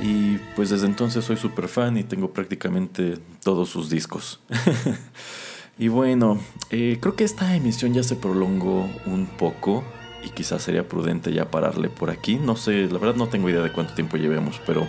Y 0.00 0.36
pues 0.54 0.70
desde 0.70 0.86
entonces 0.86 1.24
soy 1.24 1.36
súper 1.36 1.66
fan 1.66 1.96
y 1.96 2.04
tengo 2.04 2.30
prácticamente 2.32 3.18
todos 3.42 3.68
sus 3.68 3.90
discos. 3.90 4.38
y 5.78 5.88
bueno, 5.88 6.38
eh, 6.70 6.98
creo 7.00 7.16
que 7.16 7.24
esta 7.24 7.56
emisión 7.56 7.94
ya 7.94 8.04
se 8.04 8.14
prolongó 8.14 8.88
un 9.06 9.26
poco 9.26 9.82
y 10.24 10.30
quizás 10.30 10.62
sería 10.62 10.88
prudente 10.88 11.32
ya 11.32 11.50
pararle 11.50 11.88
por 11.88 12.10
aquí. 12.10 12.36
No 12.36 12.56
sé, 12.56 12.88
la 12.90 12.98
verdad 12.98 13.16
no 13.16 13.28
tengo 13.28 13.48
idea 13.48 13.62
de 13.62 13.72
cuánto 13.72 13.94
tiempo 13.94 14.16
llevemos, 14.16 14.60
pero 14.66 14.86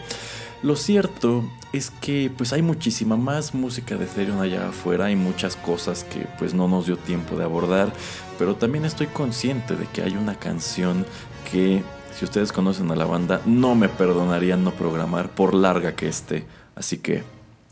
lo 0.64 0.76
cierto 0.76 1.44
es 1.74 1.90
que 1.90 2.32
pues 2.36 2.54
hay 2.54 2.62
muchísima 2.62 3.18
más 3.18 3.56
música 3.56 3.96
de 3.96 4.06
Ethereum 4.06 4.40
allá 4.42 4.70
afuera, 4.70 5.06
hay 5.06 5.16
muchas 5.16 5.56
cosas 5.56 6.04
que 6.04 6.28
pues 6.38 6.54
no 6.54 6.68
nos 6.68 6.86
dio 6.86 6.98
tiempo 6.98 7.36
de 7.36 7.46
abordar, 7.46 7.92
pero 8.38 8.56
también 8.56 8.86
estoy 8.86 9.08
consciente 9.08 9.76
de 9.76 9.88
que 9.88 10.04
hay 10.04 10.16
una 10.16 10.36
canción 10.36 11.06
que 11.52 11.82
si 12.16 12.26
ustedes 12.26 12.52
conocen 12.52 12.92
a 12.92 12.96
la 12.96 13.06
banda 13.06 13.42
no 13.46 13.74
me 13.74 13.90
perdonarían 13.90 14.64
no 14.64 14.72
programar 14.72 15.30
por 15.30 15.56
larga 15.56 15.96
que 15.96 16.08
esté, 16.08 16.46
así 16.76 16.98
que 16.98 17.24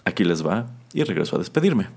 aquí 0.03 0.23
les 0.23 0.45
va 0.45 0.65
y 0.93 1.03
regreso 1.03 1.35
a 1.35 1.39
despedirme. 1.39 1.89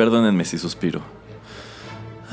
Perdónenme 0.00 0.46
si 0.46 0.56
suspiro. 0.56 1.02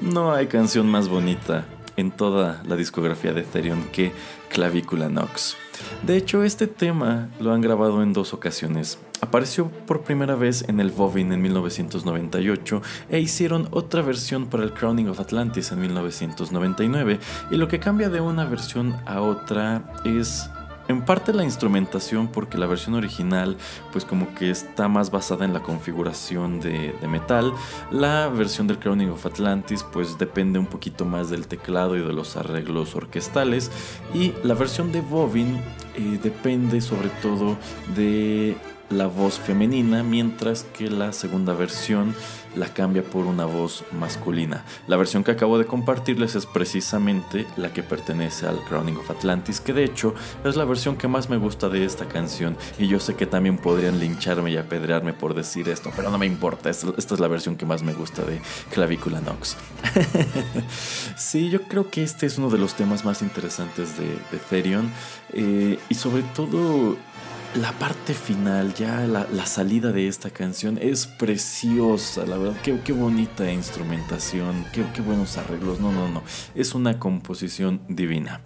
no 0.00 0.32
hay 0.32 0.48
canción 0.48 0.90
más 0.90 1.08
bonita 1.08 1.66
en 1.96 2.10
toda 2.10 2.64
la 2.66 2.74
discografía 2.74 3.32
de 3.32 3.44
Therion 3.44 3.84
que 3.92 4.10
Clavícula 4.48 5.08
Nox. 5.08 5.56
De 6.02 6.16
hecho, 6.16 6.42
este 6.42 6.66
tema 6.66 7.28
lo 7.38 7.52
han 7.52 7.60
grabado 7.60 8.02
en 8.02 8.12
dos 8.12 8.34
ocasiones. 8.34 8.98
Apareció 9.20 9.70
por 9.70 10.02
primera 10.02 10.34
vez 10.34 10.64
en 10.66 10.80
el 10.80 10.90
Vovin 10.90 11.32
en 11.32 11.42
1998 11.42 12.82
e 13.08 13.20
hicieron 13.20 13.68
otra 13.70 14.02
versión 14.02 14.46
para 14.46 14.64
el 14.64 14.72
Crowning 14.72 15.08
of 15.08 15.20
Atlantis 15.20 15.70
en 15.70 15.80
1999 15.80 17.20
y 17.52 17.56
lo 17.56 17.68
que 17.68 17.78
cambia 17.78 18.08
de 18.08 18.20
una 18.20 18.46
versión 18.46 18.96
a 19.06 19.20
otra 19.20 19.92
es 20.04 20.50
en 20.88 21.04
parte 21.04 21.32
la 21.32 21.44
instrumentación 21.44 22.28
porque 22.28 22.58
la 22.58 22.66
versión 22.66 22.94
original 22.94 23.56
pues 23.92 24.04
como 24.04 24.34
que 24.34 24.50
está 24.50 24.88
más 24.88 25.10
basada 25.10 25.44
en 25.44 25.52
la 25.52 25.62
configuración 25.62 26.60
de, 26.60 26.94
metal. 27.08 27.52
La 27.90 28.28
versión 28.28 28.66
del 28.66 28.78
Crowning 28.78 29.10
of 29.10 29.26
Atlantis 29.26 29.84
pues 29.92 30.18
depende 30.18 30.58
un 30.58 30.66
poquito 30.66 31.04
más 31.04 31.30
del 31.30 31.46
teclado 31.46 31.96
y 31.96 32.00
de 32.00 32.12
los 32.12 32.36
arreglos 32.36 32.94
orquestales. 32.94 33.70
Y 34.14 34.32
la 34.42 34.54
versión 34.54 34.92
de 34.92 35.00
Bobin 35.00 35.60
eh, 35.94 36.18
depende 36.22 36.80
sobre 36.80 37.08
todo 37.22 37.56
de 37.94 38.56
la 38.90 39.06
voz 39.06 39.38
femenina, 39.38 40.02
mientras 40.02 40.62
que 40.62 40.88
la 40.90 41.12
segunda 41.12 41.54
versión 41.54 42.14
la 42.56 42.72
cambia 42.72 43.02
por 43.02 43.26
una 43.26 43.44
voz 43.44 43.84
masculina. 43.92 44.64
La 44.88 44.96
versión 44.96 45.22
que 45.22 45.30
acabo 45.30 45.58
de 45.58 45.66
compartirles 45.66 46.34
es 46.34 46.46
precisamente 46.46 47.46
la 47.56 47.72
que 47.72 47.82
pertenece 47.82 48.46
al 48.46 48.58
Crowning 48.64 48.96
of 48.96 49.10
Atlantis, 49.10 49.60
que 49.60 49.72
de 49.72 49.84
hecho 49.84 50.14
es 50.44 50.56
la 50.56 50.64
versión 50.64 50.96
que 50.96 51.08
más 51.08 51.28
me 51.28 51.36
gusta 51.36 51.68
de 51.68 51.84
esta 51.84 52.06
canción. 52.06 52.56
Y 52.78 52.88
yo 52.88 52.98
sé 52.98 53.14
que 53.14 53.26
también 53.26 53.58
podrían 53.58 54.00
lincharme 54.00 54.50
y 54.50 54.56
apedrearme 54.56 55.12
por 55.12 55.34
decir 55.34 55.68
esto, 55.68 55.90
pero 55.94 56.10
no 56.10 56.18
me 56.18 56.26
importa, 56.26 56.70
esta, 56.70 56.92
es 56.96 57.20
la 57.20 57.28
versión 57.28 57.56
que 57.56 57.66
más 57.66 57.82
me 57.82 57.92
gusta 57.92 58.22
de 58.22 58.40
Clavícula 58.70 59.20
Nox. 59.20 59.56
sí, 61.16 61.50
yo 61.50 61.62
creo 61.62 61.90
que 61.90 62.02
este 62.02 62.26
es 62.26 62.38
uno 62.38 62.50
de 62.50 62.58
los 62.58 62.74
temas 62.74 63.04
más 63.04 63.22
interesantes 63.22 63.98
de, 63.98 64.06
de 64.06 64.38
Therion, 64.48 64.90
eh, 65.32 65.78
y 65.88 65.94
sobre 65.94 66.22
todo 66.22 66.96
la 67.54 67.72
parte 67.72 68.14
final, 68.14 68.74
ya 68.74 69.06
la, 69.06 69.46
salida 69.46 69.92
de 69.92 70.08
esta 70.08 70.30
canción 70.30 70.78
es 70.80 71.06
preciosa, 71.06 72.26
la 72.26 72.36
verdad, 72.36 72.60
qué, 72.62 72.80
qué 72.80 72.92
bonita 72.92 73.50
instrumentación, 73.50 74.64
qué, 74.72 74.84
qué, 74.94 75.02
buenos 75.02 75.38
arreglos, 75.38 75.80
no, 75.80 75.92
no, 75.92 76.08
no, 76.08 76.22
es 76.54 76.74
una 76.74 76.98
composición 76.98 77.80
divina. 77.88 78.40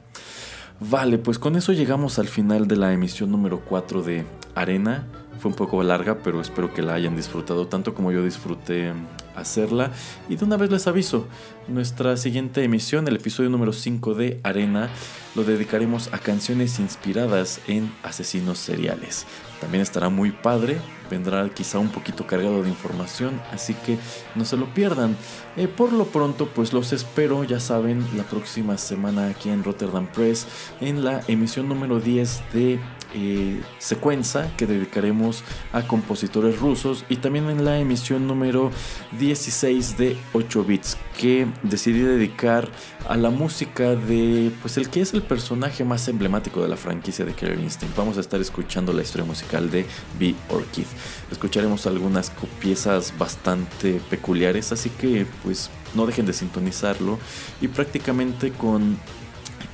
Vale, 0.78 1.18
pues 1.18 1.38
con 1.38 1.56
eso 1.56 1.72
llegamos 1.72 2.18
al 2.18 2.28
final 2.28 2.66
de 2.66 2.76
la 2.76 2.92
emisión 2.92 3.30
número 3.30 3.60
4 3.60 4.02
de 4.02 4.24
Arena. 4.54 5.06
Fue 5.38 5.50
un 5.50 5.56
poco 5.56 5.82
larga, 5.82 6.18
pero 6.22 6.40
espero 6.40 6.72
que 6.72 6.82
la 6.82 6.94
hayan 6.94 7.16
disfrutado 7.16 7.66
tanto 7.66 7.94
como 7.94 8.12
yo 8.12 8.24
disfruté 8.24 8.92
hacerla. 9.40 9.92
Y 10.28 10.36
de 10.36 10.44
una 10.44 10.56
vez 10.56 10.70
les 10.70 10.86
aviso, 10.86 11.26
nuestra 11.68 12.16
siguiente 12.16 12.64
emisión, 12.64 13.06
el 13.08 13.16
episodio 13.16 13.50
número 13.50 13.72
5 13.72 14.14
de 14.14 14.40
Arena, 14.42 14.90
lo 15.34 15.44
dedicaremos 15.44 16.12
a 16.12 16.18
canciones 16.18 16.78
inspiradas 16.78 17.60
en 17.68 17.92
asesinos 18.02 18.58
seriales. 18.58 19.26
También 19.60 19.82
estará 19.82 20.08
muy 20.08 20.32
padre, 20.32 20.78
vendrá 21.10 21.48
quizá 21.50 21.78
un 21.78 21.90
poquito 21.90 22.26
cargado 22.26 22.62
de 22.62 22.68
información, 22.70 23.40
así 23.52 23.74
que 23.74 23.98
no 24.34 24.44
se 24.44 24.56
lo 24.56 24.72
pierdan. 24.72 25.16
Eh, 25.56 25.68
por 25.68 25.92
lo 25.92 26.06
pronto, 26.06 26.48
pues 26.48 26.72
los 26.72 26.92
espero, 26.92 27.44
ya 27.44 27.60
saben, 27.60 28.04
la 28.16 28.24
próxima 28.24 28.78
semana 28.78 29.28
aquí 29.28 29.50
en 29.50 29.62
Rotterdam 29.62 30.06
Press, 30.06 30.46
en 30.80 31.04
la 31.04 31.20
emisión 31.28 31.68
número 31.68 32.00
10 32.00 32.42
de 32.54 32.80
eh, 33.14 33.60
secuencia 33.78 34.54
que 34.56 34.66
dedicaremos 34.66 35.42
a 35.72 35.82
compositores 35.82 36.58
rusos 36.58 37.04
y 37.08 37.16
también 37.16 37.48
en 37.50 37.64
la 37.64 37.78
emisión 37.78 38.26
número 38.26 38.70
16 39.18 39.96
de 39.98 40.16
8 40.32 40.64
bits 40.64 40.96
que 41.18 41.46
decidí 41.62 42.00
dedicar 42.00 42.68
a 43.08 43.16
la 43.16 43.30
música 43.30 43.94
de 43.94 44.52
pues 44.62 44.76
el 44.76 44.88
que 44.88 45.00
es 45.00 45.12
el 45.14 45.22
personaje 45.22 45.84
más 45.84 46.08
emblemático 46.08 46.62
de 46.62 46.68
la 46.68 46.76
franquicia 46.76 47.24
de 47.24 47.34
Killer 47.34 47.58
Instinct. 47.58 47.96
Vamos 47.96 48.16
a 48.16 48.20
estar 48.20 48.40
escuchando 48.40 48.92
la 48.92 49.02
historia 49.02 49.26
musical 49.26 49.70
de 49.70 49.86
B. 50.18 50.34
Orchid. 50.48 50.86
Escucharemos 51.30 51.86
algunas 51.86 52.32
piezas 52.60 53.12
bastante 53.18 54.00
peculiares, 54.10 54.72
así 54.72 54.90
que 54.90 55.26
pues 55.42 55.70
no 55.94 56.06
dejen 56.06 56.26
de 56.26 56.32
sintonizarlo 56.32 57.18
y 57.60 57.68
prácticamente 57.68 58.52
con 58.52 58.98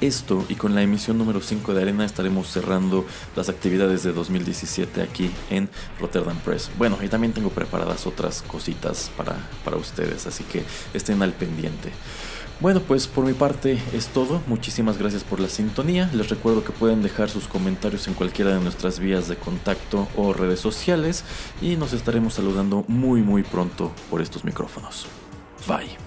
esto 0.01 0.45
y 0.49 0.55
con 0.55 0.75
la 0.75 0.83
emisión 0.83 1.19
número 1.19 1.41
5 1.41 1.75
de 1.75 1.83
Arena 1.83 2.05
estaremos 2.05 2.49
cerrando 2.49 3.07
las 3.35 3.49
actividades 3.49 4.03
de 4.03 4.13
2017 4.13 5.03
aquí 5.03 5.31
en 5.51 5.69
Rotterdam 6.01 6.39
Press. 6.39 6.71
Bueno, 6.79 6.99
y 7.03 7.09
también 7.09 7.33
tengo 7.33 7.51
preparadas 7.51 8.07
otras 8.07 8.43
cositas 8.43 9.11
para, 9.17 9.37
para 9.65 9.77
ustedes, 9.77 10.27
así 10.27 10.45
que 10.45 10.65
estén 10.95 11.23
al 11.23 11.33
pendiente. 11.33 11.93
Bueno, 12.59 12.81
pues 12.81 13.07
por 13.07 13.27
mi 13.27 13.35
parte 13.35 13.79
es 13.93 14.09
todo. 14.09 14.41
Muchísimas 14.47 14.97
gracias 14.97 15.25
por 15.25 15.41
la 15.41 15.49
sintonía. 15.49 16.09
Les 16.15 16.31
recuerdo 16.31 16.65
que 16.65 16.73
pueden 16.73 17.03
dejar 17.03 17.29
sus 17.29 17.49
comentarios 17.49 18.09
en 18.09 18.15
cualquiera 18.15 18.55
de 18.55 18.61
nuestras 18.61 18.99
vías 18.99 19.29
de 19.29 19.37
contacto 19.37 20.09
o 20.17 20.33
redes 20.33 20.61
sociales 20.61 21.23
y 21.61 21.77
nos 21.77 21.93
estaremos 21.93 22.35
saludando 22.35 22.85
muy 22.89 23.21
muy 23.21 23.43
pronto 23.43 23.93
por 24.09 24.23
estos 24.23 24.45
micrófonos. 24.45 25.07
Bye. 25.69 25.99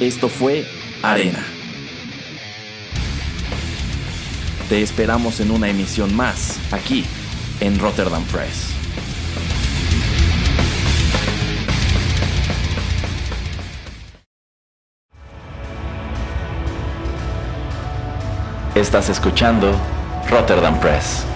Esto 0.00 0.28
fue 0.28 0.66
Arena. 1.02 1.44
Te 4.68 4.82
esperamos 4.82 5.40
en 5.40 5.50
una 5.50 5.68
emisión 5.68 6.14
más, 6.14 6.58
aquí, 6.72 7.04
en 7.60 7.78
Rotterdam 7.78 8.24
Press. 8.24 8.68
Estás 18.74 19.10
escuchando 19.10 19.78
Rotterdam 20.30 20.80
Press. 20.80 21.26